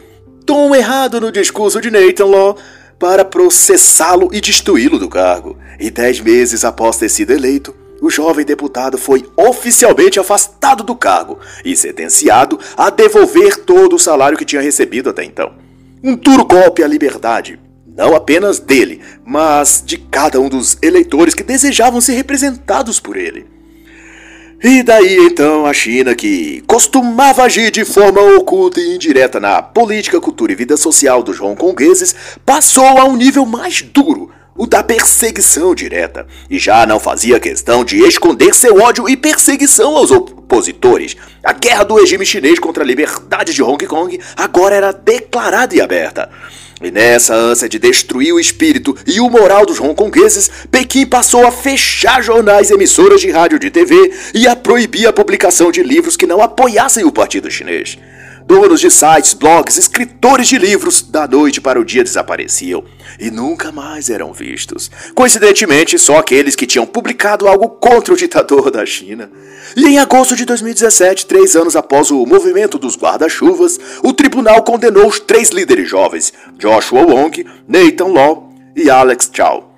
tom 0.46 0.74
errado 0.74 1.22
no 1.22 1.32
discurso 1.32 1.80
de 1.80 1.92
Nathan 1.92 2.26
Law 2.26 2.58
para 2.98 3.24
processá-lo 3.24 4.30
e 4.34 4.42
destruí-lo 4.42 4.98
do 4.98 5.08
cargo. 5.08 5.58
E 5.80 5.92
dez 5.92 6.20
meses 6.20 6.66
após 6.66 6.98
ter 6.98 7.08
sido 7.10 7.32
eleito, 7.32 7.74
o 8.02 8.10
jovem 8.10 8.46
deputado 8.46 8.98
foi 8.98 9.26
oficialmente 9.36 10.20
afastado 10.20 10.84
do 10.84 10.96
cargo 10.96 11.40
e 11.64 11.76
sentenciado 11.76 12.60
a 12.78 12.90
devolver 12.90 13.58
todo 13.58 13.96
o 13.96 14.00
salário 14.00 14.38
que 14.38 14.46
tinha 14.46 14.62
recebido 14.62 15.10
até 15.10 15.24
então. 15.24 15.54
Um 16.04 16.16
duro 16.16 16.46
golpe 16.46 16.84
à 16.84 16.88
liberdade, 16.88 17.60
não 17.86 18.16
apenas 18.16 18.60
dele, 18.60 19.02
mas 19.26 19.84
de 19.86 19.98
cada 19.98 20.40
um 20.40 20.48
dos 20.48 20.78
eleitores 20.82 21.34
que 21.34 21.44
desejavam 21.44 22.00
ser 22.00 22.14
representados 22.14 23.00
por 23.00 23.18
ele. 23.18 23.46
E 24.62 24.84
daí 24.84 25.16
então 25.16 25.66
a 25.66 25.74
China, 25.74 26.14
que 26.14 26.62
costumava 26.68 27.44
agir 27.44 27.72
de 27.72 27.86
forma 27.86 28.22
oculta 28.36 28.80
e 28.80 28.94
indireta 28.94 29.40
na 29.40 29.62
política, 29.62 30.20
cultura 30.20 30.52
e 30.52 30.56
vida 30.56 30.76
social 30.76 31.24
dos 31.24 31.40
hongkongueses, 31.40 32.14
passou 32.46 32.86
a 32.86 33.06
um 33.06 33.16
nível 33.16 33.46
mais 33.46 33.82
duro, 33.82 34.30
o 34.60 34.68
da 34.68 34.84
perseguição 34.84 35.74
direta, 35.74 36.28
e 36.50 36.60
já 36.60 36.86
não 36.86 37.00
fazia 37.00 37.40
questão 37.40 37.86
de 37.86 37.98
esconder 38.00 38.54
seu 38.54 38.78
ódio 38.82 39.08
e 39.08 39.16
perseguição 39.16 39.96
aos 39.96 40.12
opositores. 40.12 41.16
A 41.42 41.54
guerra 41.54 41.86
do 41.86 41.96
regime 41.96 42.26
chinês 42.26 42.60
contra 42.60 42.84
a 42.84 42.86
liberdade 42.86 43.54
de 43.54 43.64
Hong 43.64 43.88
Kong 43.88 44.20
agora 44.36 44.76
era 44.76 44.92
declarada 44.92 45.74
e 45.74 45.80
aberta. 45.80 46.30
E 46.82 46.92
nessa 46.92 47.34
ânsia 47.34 47.70
de 47.70 47.80
destruir 47.80 48.34
o 48.34 48.40
espírito 48.40 48.98
e 49.08 49.22
o 49.22 49.30
moral 49.30 49.66
dos 49.66 49.80
hongkongueses, 49.80 50.52
Pequim 50.70 51.06
passou 51.06 51.48
a 51.48 51.52
fechar 51.52 52.22
jornais 52.22 52.70
emissoras 52.70 53.22
de 53.22 53.32
rádio 53.32 53.56
e 53.56 53.60
de 53.60 53.72
TV 53.72 54.14
e 54.34 54.46
a 54.46 54.58
proibir 54.58 55.08
a 55.08 55.14
publicação 55.14 55.72
de 55.72 55.82
livros 55.82 56.18
que 56.18 56.28
não 56.28 56.42
apoiassem 56.42 57.06
o 57.06 57.12
partido 57.14 57.50
chinês. 57.50 57.98
Donos 58.50 58.82
de 58.82 58.90
sites, 58.90 59.36
blogs, 59.36 59.78
escritores 59.78 60.48
de 60.48 60.58
livros, 60.58 61.04
da 61.04 61.28
noite 61.28 61.62
para 61.62 61.80
o 61.80 61.86
dia 61.86 62.04
desapareciam 62.04 62.84
e 63.20 63.30
nunca 63.30 63.72
mais 63.72 64.10
eram 64.10 64.34
vistos. 64.34 64.90
Coincidentemente, 65.14 66.00
só 66.00 66.18
aqueles 66.18 66.56
que 66.56 66.66
tinham 66.66 66.84
publicado 66.84 67.48
algo 67.48 67.70
contra 67.70 68.12
o 68.12 68.18
ditador 68.18 68.72
da 68.72 68.84
China. 68.88 69.30
E 69.78 69.86
em 69.86 70.00
agosto 70.00 70.36
de 70.36 70.46
2017, 70.46 71.28
três 71.28 71.56
anos 71.56 71.76
após 71.76 72.10
o 72.10 72.26
movimento 72.26 72.80
dos 72.80 72.98
guarda-chuvas, 72.98 73.80
o 74.04 74.14
tribunal 74.14 74.64
condenou 74.64 75.06
os 75.06 75.20
três 75.20 75.52
líderes 75.52 75.88
jovens, 75.88 76.34
Joshua 76.58 77.04
Wong, 77.04 77.46
Nathan 77.68 78.08
Law 78.08 78.52
e 78.76 78.90
Alex 78.90 79.30
Chow, 79.32 79.69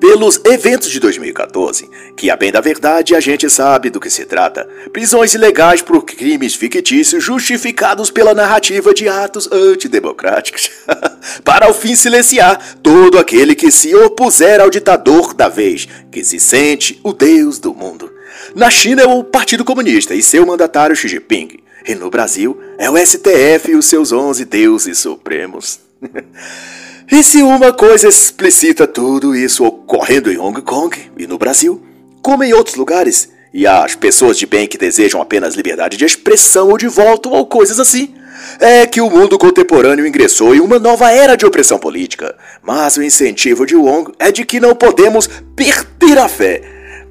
pelos 0.00 0.40
eventos 0.44 0.90
de 0.90 1.00
2014, 1.00 1.88
que 2.16 2.30
a 2.30 2.36
bem 2.36 2.52
da 2.52 2.60
verdade 2.60 3.14
a 3.14 3.20
gente 3.20 3.48
sabe 3.48 3.90
do 3.90 4.00
que 4.00 4.10
se 4.10 4.24
trata. 4.24 4.68
Prisões 4.92 5.34
ilegais 5.34 5.82
por 5.82 6.04
crimes 6.04 6.54
fictícios 6.54 7.24
justificados 7.24 8.10
pela 8.10 8.34
narrativa 8.34 8.92
de 8.92 9.08
atos 9.08 9.50
antidemocráticos, 9.50 10.70
para 11.44 11.66
ao 11.66 11.74
fim 11.74 11.96
silenciar 11.96 12.76
todo 12.82 13.18
aquele 13.18 13.54
que 13.54 13.70
se 13.70 13.94
opuser 13.94 14.60
ao 14.60 14.70
ditador 14.70 15.34
da 15.34 15.48
vez, 15.48 15.88
que 16.10 16.24
se 16.24 16.38
sente 16.38 17.00
o 17.02 17.12
deus 17.12 17.58
do 17.58 17.74
mundo. 17.74 18.12
Na 18.54 18.70
China 18.70 19.02
é 19.02 19.06
o 19.06 19.24
Partido 19.24 19.64
Comunista 19.64 20.14
e 20.14 20.22
seu 20.22 20.46
mandatário 20.46 20.96
Xi 20.96 21.08
Jinping. 21.08 21.60
E 21.86 21.94
no 21.94 22.10
Brasil 22.10 22.60
é 22.78 22.90
o 22.90 22.96
STF 22.96 23.70
e 23.70 23.76
os 23.76 23.86
seus 23.86 24.10
11 24.10 24.44
deuses 24.44 24.98
supremos. 24.98 25.85
E 27.10 27.22
se 27.22 27.40
uma 27.40 27.72
coisa 27.72 28.08
explicita 28.08 28.84
tudo 28.84 29.32
isso 29.32 29.64
ocorrendo 29.64 30.30
em 30.30 30.38
Hong 30.38 30.60
Kong 30.60 31.12
e 31.16 31.24
no 31.24 31.38
Brasil, 31.38 31.80
como 32.20 32.42
em 32.42 32.52
outros 32.52 32.74
lugares, 32.74 33.30
e 33.54 33.64
as 33.64 33.94
pessoas 33.94 34.36
de 34.36 34.44
bem 34.44 34.66
que 34.66 34.76
desejam 34.76 35.22
apenas 35.22 35.54
liberdade 35.54 35.96
de 35.96 36.04
expressão 36.04 36.68
ou 36.68 36.76
de 36.76 36.88
voto 36.88 37.30
ou 37.30 37.46
coisas 37.46 37.78
assim, 37.78 38.12
é 38.58 38.86
que 38.86 39.00
o 39.00 39.08
mundo 39.08 39.38
contemporâneo 39.38 40.04
ingressou 40.04 40.52
em 40.52 40.60
uma 40.60 40.80
nova 40.80 41.10
era 41.12 41.36
de 41.36 41.46
opressão 41.46 41.78
política. 41.78 42.36
Mas 42.60 42.96
o 42.96 43.02
incentivo 43.02 43.64
de 43.64 43.76
Wong 43.76 44.12
é 44.18 44.32
de 44.32 44.44
que 44.44 44.58
não 44.58 44.74
podemos 44.74 45.28
perder 45.54 46.18
a 46.18 46.28
fé 46.28 46.60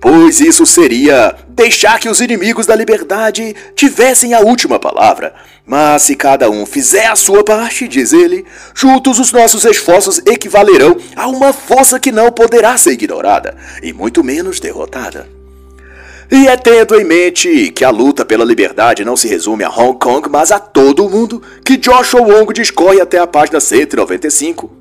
pois 0.06 0.39
isso 0.39 0.68
seria 0.68 1.36
deixar 1.50 2.00
que 2.00 2.08
os 2.08 2.22
inimigos 2.22 2.68
da 2.68 2.76
liberdade 2.76 3.56
tivessem 3.76 4.36
a 4.36 4.39
última 4.39 4.78
palavra. 4.78 5.34
Mas 5.65 6.04
se 6.04 6.15
cada 6.15 6.48
um 6.48 6.63
fizer 6.63 7.08
a 7.08 7.15
sua 7.15 7.44
parte, 7.44 7.88
diz 7.88 8.13
ele, 8.13 8.46
juntos 8.76 9.18
os 9.18 9.32
nossos 9.32 9.65
esforços 9.65 10.20
equivalerão 10.20 10.96
a 11.15 11.28
uma 11.28 11.52
força 11.52 12.00
que 12.00 12.12
não 12.12 12.32
poderá 12.32 12.78
ser 12.78 12.91
ignorada, 12.91 13.58
e 13.82 13.91
muito 13.94 14.24
menos 14.24 14.60
derrotada. 14.60 15.28
E 16.32 16.48
é 16.48 16.56
tendo 16.56 17.02
em 17.02 17.04
mente 17.04 17.72
que 17.72 17.84
a 17.84 17.89
luta 17.89 18.24
pela 18.24 18.46
liberdade 18.46 19.04
não 19.04 19.18
se 19.18 19.28
resume 19.28 19.63
a 19.63 19.72
Hong 19.72 19.98
Kong, 19.98 20.30
mas 20.30 20.52
a 20.52 20.60
todo 20.60 21.04
o 21.04 21.10
mundo, 21.10 21.41
que 21.65 21.78
Joshua 21.78 22.22
Wong 22.22 22.54
discorre 22.54 23.02
até 23.02 23.18
a 23.18 23.26
página 23.26 23.60
195. 23.60 24.72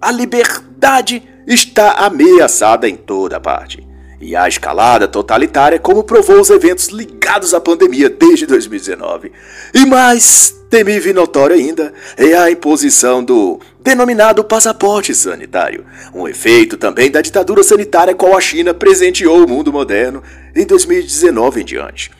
A 0.00 0.10
liberdade 0.10 1.22
está 1.46 1.92
ameaçada 1.92 2.88
em 2.88 2.96
toda 2.96 3.38
parte 3.38 3.89
e 4.20 4.36
a 4.36 4.46
escalada 4.46 5.08
totalitária, 5.08 5.78
como 5.78 6.04
provou 6.04 6.40
os 6.40 6.50
eventos 6.50 6.88
ligados 6.88 7.54
à 7.54 7.60
pandemia 7.60 8.10
desde 8.10 8.46
2019. 8.46 9.32
E 9.72 9.86
mais 9.86 10.54
temível 10.68 11.10
e 11.10 11.14
notório 11.14 11.56
ainda 11.56 11.92
é 12.16 12.34
a 12.36 12.50
imposição 12.50 13.24
do 13.24 13.58
denominado 13.80 14.44
passaporte 14.44 15.14
sanitário, 15.14 15.84
um 16.14 16.28
efeito 16.28 16.76
também 16.76 17.10
da 17.10 17.20
ditadura 17.20 17.62
sanitária 17.62 18.14
qual 18.14 18.36
a 18.36 18.40
China 18.40 18.74
presenteou 18.74 19.44
o 19.44 19.48
mundo 19.48 19.72
moderno 19.72 20.22
em 20.54 20.66
2019 20.66 21.62
em 21.62 21.64
diante. 21.64 22.10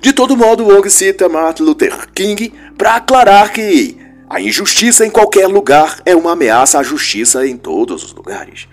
De 0.00 0.12
todo 0.12 0.36
modo, 0.36 0.64
Wong 0.64 0.88
cita 0.90 1.28
Martin 1.28 1.62
Luther 1.62 2.08
King 2.12 2.52
para 2.76 2.96
aclarar 2.96 3.52
que 3.52 3.96
a 4.28 4.40
injustiça 4.40 5.06
em 5.06 5.10
qualquer 5.10 5.46
lugar 5.46 6.00
é 6.04 6.16
uma 6.16 6.32
ameaça 6.32 6.78
à 6.78 6.82
justiça 6.82 7.46
em 7.46 7.56
todos 7.56 8.02
os 8.02 8.12
lugares. 8.12 8.66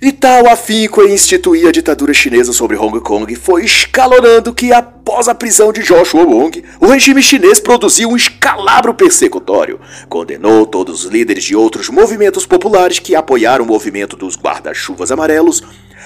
E 0.00 0.12
tal 0.12 0.48
afinco 0.48 1.02
em 1.02 1.12
instituir 1.12 1.66
a 1.66 1.72
ditadura 1.72 2.14
chinesa 2.14 2.52
sobre 2.52 2.76
Hong 2.76 3.00
Kong 3.00 3.34
foi 3.34 3.64
escalonando 3.64 4.54
que, 4.54 4.72
após 4.72 5.26
a 5.26 5.34
prisão 5.34 5.72
de 5.72 5.82
Joshua 5.82 6.22
Wong, 6.22 6.62
o 6.80 6.86
regime 6.86 7.20
chinês 7.20 7.58
produziu 7.58 8.10
um 8.10 8.16
escalabro 8.16 8.94
persecutório. 8.94 9.80
Condenou 10.08 10.64
todos 10.64 11.04
os 11.04 11.10
líderes 11.10 11.42
de 11.42 11.56
outros 11.56 11.88
movimentos 11.88 12.46
populares 12.46 13.00
que 13.00 13.16
apoiaram 13.16 13.64
o 13.64 13.66
movimento 13.66 14.16
dos 14.16 14.36
guarda-chuvas 14.36 15.10
amarelos, 15.10 15.64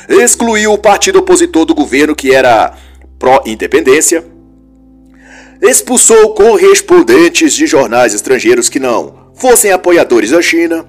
excluiu 0.09 0.72
o 0.72 0.78
partido 0.78 1.18
opositor 1.18 1.66
do 1.66 1.74
governo 1.74 2.16
que 2.16 2.33
era 2.33 2.72
pró-independência, 3.18 4.24
expulsou 5.61 6.33
correspondentes 6.33 7.52
de 7.52 7.66
jornais 7.66 8.14
estrangeiros 8.14 8.70
que 8.70 8.81
não 8.81 9.31
fossem 9.35 9.70
apoiadores 9.70 10.31
da 10.31 10.40
China 10.40 10.87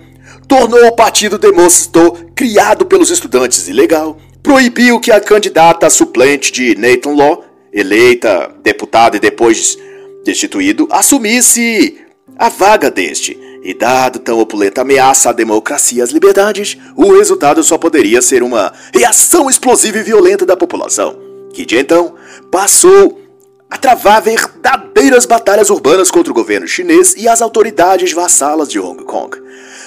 tornou 0.47 0.86
o 0.88 0.95
partido 0.95 1.38
Demonstou, 1.38 2.17
criado 2.36 2.86
pelos 2.86 3.10
estudantes, 3.10 3.67
ilegal, 3.67 4.17
proibiu 4.41 4.99
que 4.99 5.12
a 5.12 5.19
candidata 5.19 5.89
suplente 5.89 6.51
de 6.51 6.75
Nathan 6.75 7.15
Law, 7.15 7.43
eleita 7.71 8.51
deputada 8.62 9.17
e 9.17 9.19
depois 9.19 9.77
destituído, 10.23 10.88
assumisse 10.91 11.97
a 12.38 12.49
vaga 12.49 12.91
deste. 12.91 13.39
E 13.63 13.73
dado 13.73 14.19
tão 14.19 14.39
opulenta 14.39 14.82
ameaça 14.82 15.29
à 15.29 15.34
democracia 15.34 15.99
e 15.99 16.01
às 16.01 16.12
liberdades, 16.12 16.77
o 16.97 17.13
resultado 17.13 17.63
só 17.63 17.77
poderia 17.77 18.21
ser 18.21 18.43
uma 18.43 18.73
reação 18.93 19.49
explosiva 19.49 19.99
e 19.99 20.03
violenta 20.03 20.45
da 20.45 20.58
população, 20.58 21.15
que 21.53 21.65
de 21.65 21.77
então 21.77 22.15
passou 22.51 23.21
a 23.69 23.77
travar 23.77 24.21
verdadeiras 24.21 25.25
batalhas 25.25 25.69
urbanas 25.69 26.12
contra 26.12 26.32
o 26.32 26.36
governo 26.36 26.67
chinês 26.67 27.15
e 27.17 27.27
as 27.27 27.41
autoridades 27.41 28.12
vassalas 28.12 28.67
de 28.67 28.79
Hong 28.79 29.03
Kong. 29.06 29.42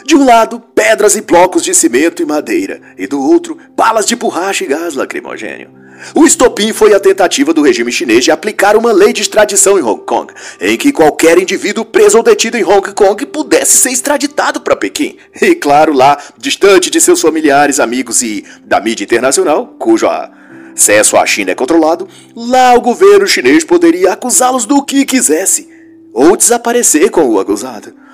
De 0.06 0.14
um 0.14 0.24
lado, 0.24 0.62
pedras 0.72 1.16
e 1.16 1.20
blocos 1.20 1.64
de 1.64 1.74
cimento 1.74 2.22
e 2.22 2.24
madeira, 2.24 2.80
e 2.96 3.08
do 3.08 3.20
outro, 3.20 3.58
balas 3.76 4.06
de 4.06 4.14
borracha 4.14 4.62
e 4.62 4.68
gás 4.68 4.94
lacrimogênio. 4.94 5.68
O 6.14 6.24
estopim 6.24 6.72
foi 6.72 6.94
a 6.94 7.00
tentativa 7.00 7.52
do 7.52 7.60
regime 7.60 7.90
chinês 7.90 8.22
de 8.22 8.30
aplicar 8.30 8.76
uma 8.76 8.92
lei 8.92 9.12
de 9.12 9.22
extradição 9.22 9.76
em 9.76 9.82
Hong 9.82 10.04
Kong, 10.04 10.32
em 10.60 10.76
que 10.76 10.92
qualquer 10.92 11.38
indivíduo 11.38 11.84
preso 11.84 12.18
ou 12.18 12.22
detido 12.22 12.56
em 12.56 12.62
Hong 12.62 12.92
Kong 12.92 13.26
pudesse 13.26 13.78
ser 13.78 13.90
extraditado 13.90 14.60
para 14.60 14.76
Pequim. 14.76 15.16
E 15.42 15.56
claro, 15.56 15.92
lá, 15.92 16.16
distante 16.38 16.88
de 16.88 17.00
seus 17.00 17.20
familiares, 17.20 17.80
amigos 17.80 18.22
e 18.22 18.44
da 18.64 18.80
mídia 18.80 19.02
internacional, 19.02 19.74
cujo 19.76 20.06
acesso 20.06 21.16
à 21.16 21.26
China 21.26 21.50
é 21.50 21.56
controlado, 21.56 22.06
lá 22.36 22.74
o 22.74 22.80
governo 22.80 23.26
chinês 23.26 23.64
poderia 23.64 24.12
acusá-los 24.12 24.66
do 24.66 24.84
que 24.84 25.04
quisesse, 25.04 25.68
ou 26.14 26.36
desaparecer 26.36 27.10
com 27.10 27.28
o 27.28 27.40
acusado. 27.40 28.05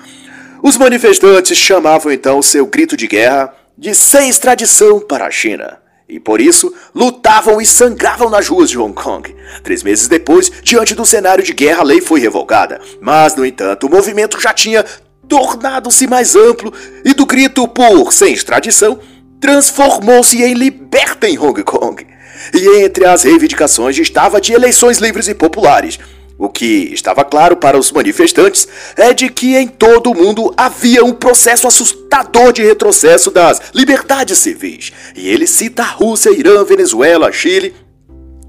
Os 0.63 0.77
manifestantes 0.77 1.57
chamavam 1.57 2.09
então 2.09 2.41
seu 2.41 2.65
grito 2.65 2.95
de 2.95 3.05
guerra 3.05 3.53
de 3.77 3.93
sem 3.93 4.29
extradição 4.29 4.97
para 5.01 5.25
a 5.25 5.29
China. 5.29 5.77
E 6.07 6.21
por 6.21 6.39
isso 6.39 6.73
lutavam 6.95 7.59
e 7.59 7.65
sangravam 7.65 8.29
nas 8.29 8.47
ruas 8.47 8.69
de 8.69 8.79
Hong 8.79 8.93
Kong. 8.93 9.35
Três 9.61 9.83
meses 9.83 10.07
depois, 10.07 10.49
diante 10.63 10.95
do 10.95 11.05
cenário 11.05 11.43
de 11.43 11.51
guerra, 11.51 11.81
a 11.81 11.83
lei 11.83 11.99
foi 11.99 12.21
revogada. 12.21 12.79
Mas, 13.01 13.35
no 13.35 13.45
entanto, 13.45 13.87
o 13.87 13.89
movimento 13.89 14.39
já 14.39 14.53
tinha 14.53 14.85
tornado-se 15.27 16.07
mais 16.07 16.33
amplo 16.33 16.71
e 17.03 17.13
do 17.13 17.25
grito 17.25 17.67
por 17.67 18.13
sem 18.13 18.31
extradição 18.31 18.97
transformou-se 19.41 20.41
em 20.41 20.53
liberta 20.53 21.27
em 21.27 21.37
Hong 21.37 21.61
Kong. 21.63 22.07
E 22.53 22.81
entre 22.81 23.03
as 23.03 23.23
reivindicações 23.23 23.97
estava 23.97 24.39
de 24.39 24.53
eleições 24.53 24.99
livres 24.99 25.27
e 25.27 25.35
populares, 25.35 25.99
o 26.37 26.49
que 26.49 26.89
estava 26.93 27.23
claro 27.23 27.55
para 27.55 27.77
os 27.77 27.91
manifestantes 27.91 28.67
é 28.95 29.13
de 29.13 29.29
que 29.29 29.55
em 29.55 29.67
todo 29.67 30.11
o 30.11 30.15
mundo 30.15 30.53
havia 30.57 31.03
um 31.03 31.13
processo 31.13 31.67
assustador 31.67 32.51
de 32.51 32.63
retrocesso 32.63 33.29
das 33.29 33.61
liberdades 33.73 34.39
civis. 34.39 34.91
E 35.15 35.27
ele 35.29 35.45
cita 35.45 35.83
a 35.83 35.87
Rússia, 35.87 36.31
Irã, 36.31 36.63
Venezuela, 36.63 37.31
Chile 37.31 37.75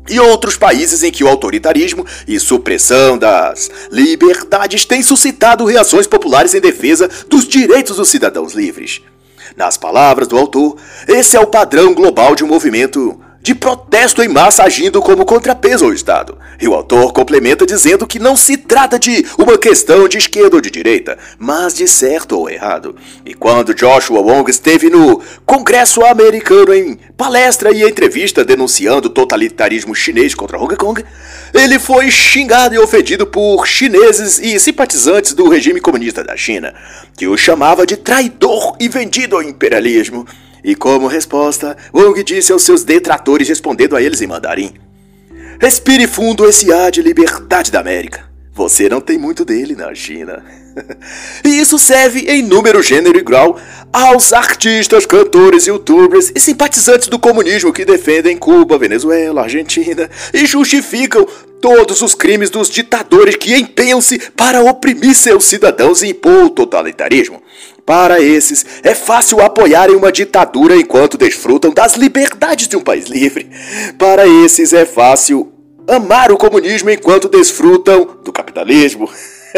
e 0.09 0.19
outros 0.19 0.57
países 0.57 1.03
em 1.03 1.11
que 1.11 1.25
o 1.25 1.29
autoritarismo 1.29 2.07
e 2.27 2.39
supressão 2.39 3.17
das 3.17 3.71
liberdades 3.91 4.85
têm 4.85 5.03
suscitado 5.03 5.65
reações 5.65 6.07
populares 6.07 6.55
em 6.55 6.61
defesa 6.61 7.09
dos 7.29 7.47
direitos 7.47 7.97
dos 7.97 8.09
cidadãos 8.09 8.55
livres. 8.55 9.03
Nas 9.57 9.77
palavras 9.77 10.27
do 10.27 10.37
autor, 10.37 10.77
esse 11.07 11.37
é 11.37 11.41
o 11.41 11.47
padrão 11.47 11.95
global 11.95 12.35
de 12.35 12.43
um 12.43 12.49
movimento 12.49 13.21
de 13.45 13.55
protesto 13.55 14.23
em 14.23 14.29
massa 14.29 14.63
agindo 14.63 15.03
como 15.03 15.27
contrapeso 15.27 15.85
ao 15.85 15.93
Estado. 15.93 16.39
E 16.59 16.67
o 16.67 16.73
autor 16.73 17.13
complementa 17.13 17.67
dizendo 17.67 18.07
que 18.07 18.19
não 18.19 18.35
se 18.35 18.57
trata 18.57 18.99
de 18.99 19.27
uma 19.37 19.59
questão 19.59 20.09
de 20.09 20.17
esquerda 20.17 20.57
ou 20.57 20.63
de 20.63 20.71
direita, 20.71 21.19
mas 21.39 21.75
de 21.75 21.87
certo 21.87 22.39
ou 22.39 22.49
errado. 22.49 22.97
E 23.23 23.35
quando 23.35 23.75
Joshua 23.75 24.21
Wong 24.21 24.51
esteve 24.51 24.89
no 24.89 25.21
Congresso 25.45 26.03
americano 26.07 26.73
em 26.73 26.99
palestra 27.19 27.71
e 27.71 27.83
entrevista 27.83 28.47
denunciando 28.47 29.09
o 29.09 29.11
totalitarismo 29.11 29.95
chinês 29.95 30.35
contra 30.35 30.59
Hong 30.59 30.75
Kong, 30.77 31.05
ele 31.53 31.79
foi 31.79 32.11
xingado 32.11 32.75
e 32.75 32.79
ofendido 32.79 33.27
por 33.27 33.67
chineses 33.67 34.39
e 34.39 34.59
simpatizantes 34.59 35.35
do 35.35 35.51
regime 35.51 35.83
comunista 35.83 36.25
da 36.25 36.35
China, 36.35 36.75
que 37.15 37.27
o 37.27 37.37
chamava 37.37 37.87
de 37.87 37.99
traidor 37.99 38.75
e 38.81 38.89
vendido 38.89 39.37
ao 39.37 39.43
imperialismo. 39.43 40.27
E 40.65 40.75
como 40.75 41.07
resposta, 41.07 41.77
Wong 41.93 42.23
disse 42.25 42.51
aos 42.51 42.63
seus 42.63 42.83
detratores, 42.83 43.47
respondendo 43.47 43.95
a 43.95 44.03
eles 44.03 44.23
em 44.23 44.27
mandarim: 44.27 44.73
Respire 45.61 46.07
fundo 46.07 46.49
esse 46.49 46.73
ar 46.73 46.91
de 46.91 47.03
liberdade 47.03 47.71
da 47.71 47.81
América. 47.81 48.33
Você 48.55 48.89
não 48.89 49.01
tem 49.01 49.19
muito 49.19 49.45
dele 49.45 49.75
na 49.75 49.95
China. 49.95 50.43
e 51.45 51.49
isso 51.49 51.79
serve 51.79 52.21
em 52.21 52.41
número, 52.41 52.83
gênero 52.83 53.19
e 53.19 53.23
grau 53.23 53.59
aos 53.93 54.33
artistas, 54.33 55.05
cantores, 55.07 55.67
youtubers 55.67 56.33
e 56.35 56.41
simpatizantes 56.41 57.09
do 57.09 57.19
comunismo 57.19 57.73
que 57.73 57.85
defendem 57.85 58.37
Cuba, 58.37 58.79
Venezuela, 58.79 59.43
Argentina 59.43 60.09
e 60.33 60.47
justificam 60.47 61.27
todos 61.61 62.03
os 62.03 62.15
crimes 62.15 62.51
dos 62.51 62.69
ditadores 62.69 63.37
que 63.37 63.57
empenham-se 63.57 64.19
para 64.37 64.63
oprimir 64.63 65.15
seus 65.15 65.45
cidadãos 65.45 66.03
e 66.03 66.09
impor 66.09 66.45
o 66.45 66.51
totalitarismo. 66.51 67.43
Para 67.87 68.21
esses, 68.21 68.65
é 68.83 68.95
fácil 68.95 69.43
apoiarem 69.43 69.95
uma 69.95 70.11
ditadura 70.11 70.75
enquanto 70.75 71.19
desfrutam 71.19 71.71
das 71.71 71.97
liberdades 71.97 72.67
de 72.67 72.77
um 72.77 72.81
país 72.81 73.07
livre. 73.07 73.51
Para 73.99 74.27
esses, 74.27 74.73
é 74.73 74.87
fácil 74.87 75.53
amar 75.87 76.33
o 76.33 76.37
comunismo 76.39 76.91
enquanto 76.91 77.29
desfrutam 77.29 78.19
do 78.25 78.33
capitalismo. 78.33 79.11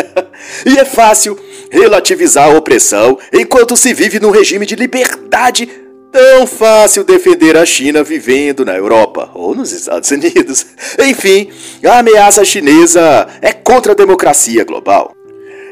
e 0.66 0.76
é 0.76 0.84
fácil 0.84 1.38
relativizar 1.70 2.50
a 2.50 2.58
opressão 2.58 3.16
enquanto 3.32 3.76
se 3.76 3.94
vive 3.94 4.18
num 4.18 4.30
regime 4.30 4.66
de 4.66 4.74
liberdade 4.74 5.68
tão 6.10 6.46
fácil 6.46 7.04
defender 7.04 7.56
a 7.56 7.64
China 7.64 8.02
vivendo 8.02 8.64
na 8.64 8.74
Europa 8.74 9.30
ou 9.34 9.54
nos 9.54 9.70
Estados 9.70 10.10
Unidos. 10.10 10.66
Enfim, 10.98 11.50
a 11.84 11.98
ameaça 12.00 12.44
chinesa 12.44 13.28
é 13.40 13.52
contra 13.52 13.92
a 13.92 13.96
democracia 13.96 14.64
global 14.64 15.15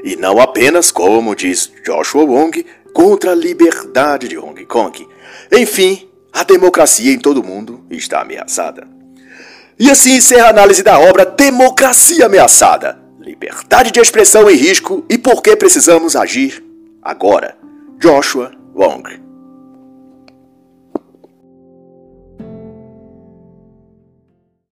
e 0.05 0.17
não 0.17 0.39
apenas, 0.39 0.91
como 0.91 1.35
diz 1.35 1.73
Joshua 1.83 2.25
Wong, 2.25 2.65
contra 2.93 3.33
a 3.33 3.35
liberdade 3.35 4.29
de 4.29 4.37
Hong 4.37 4.65
Kong. 4.67 5.09
Enfim, 5.51 6.11
a 6.31 6.45
democracia 6.45 7.11
em 7.11 7.19
todo 7.19 7.41
o 7.41 7.47
mundo 7.47 7.83
está 7.91 8.21
ameaçada. 8.21 8.87
E 9.79 9.91
assim 9.91 10.17
encerra 10.17 10.49
a 10.49 10.51
análise 10.51 10.83
da 10.83 11.01
obra 11.01 11.25
Democracia 11.25 12.27
Ameaçada. 12.27 13.03
Liberdade 13.19 13.91
de 13.91 13.99
expressão 13.99 14.49
em 14.51 14.55
risco 14.55 15.05
e 15.09 15.17
por 15.17 15.43
que 15.43 15.57
precisamos 15.57 16.15
agir 16.15 16.63
agora. 17.03 17.57
Joshua 17.99 18.53
Wong. 18.75 19.24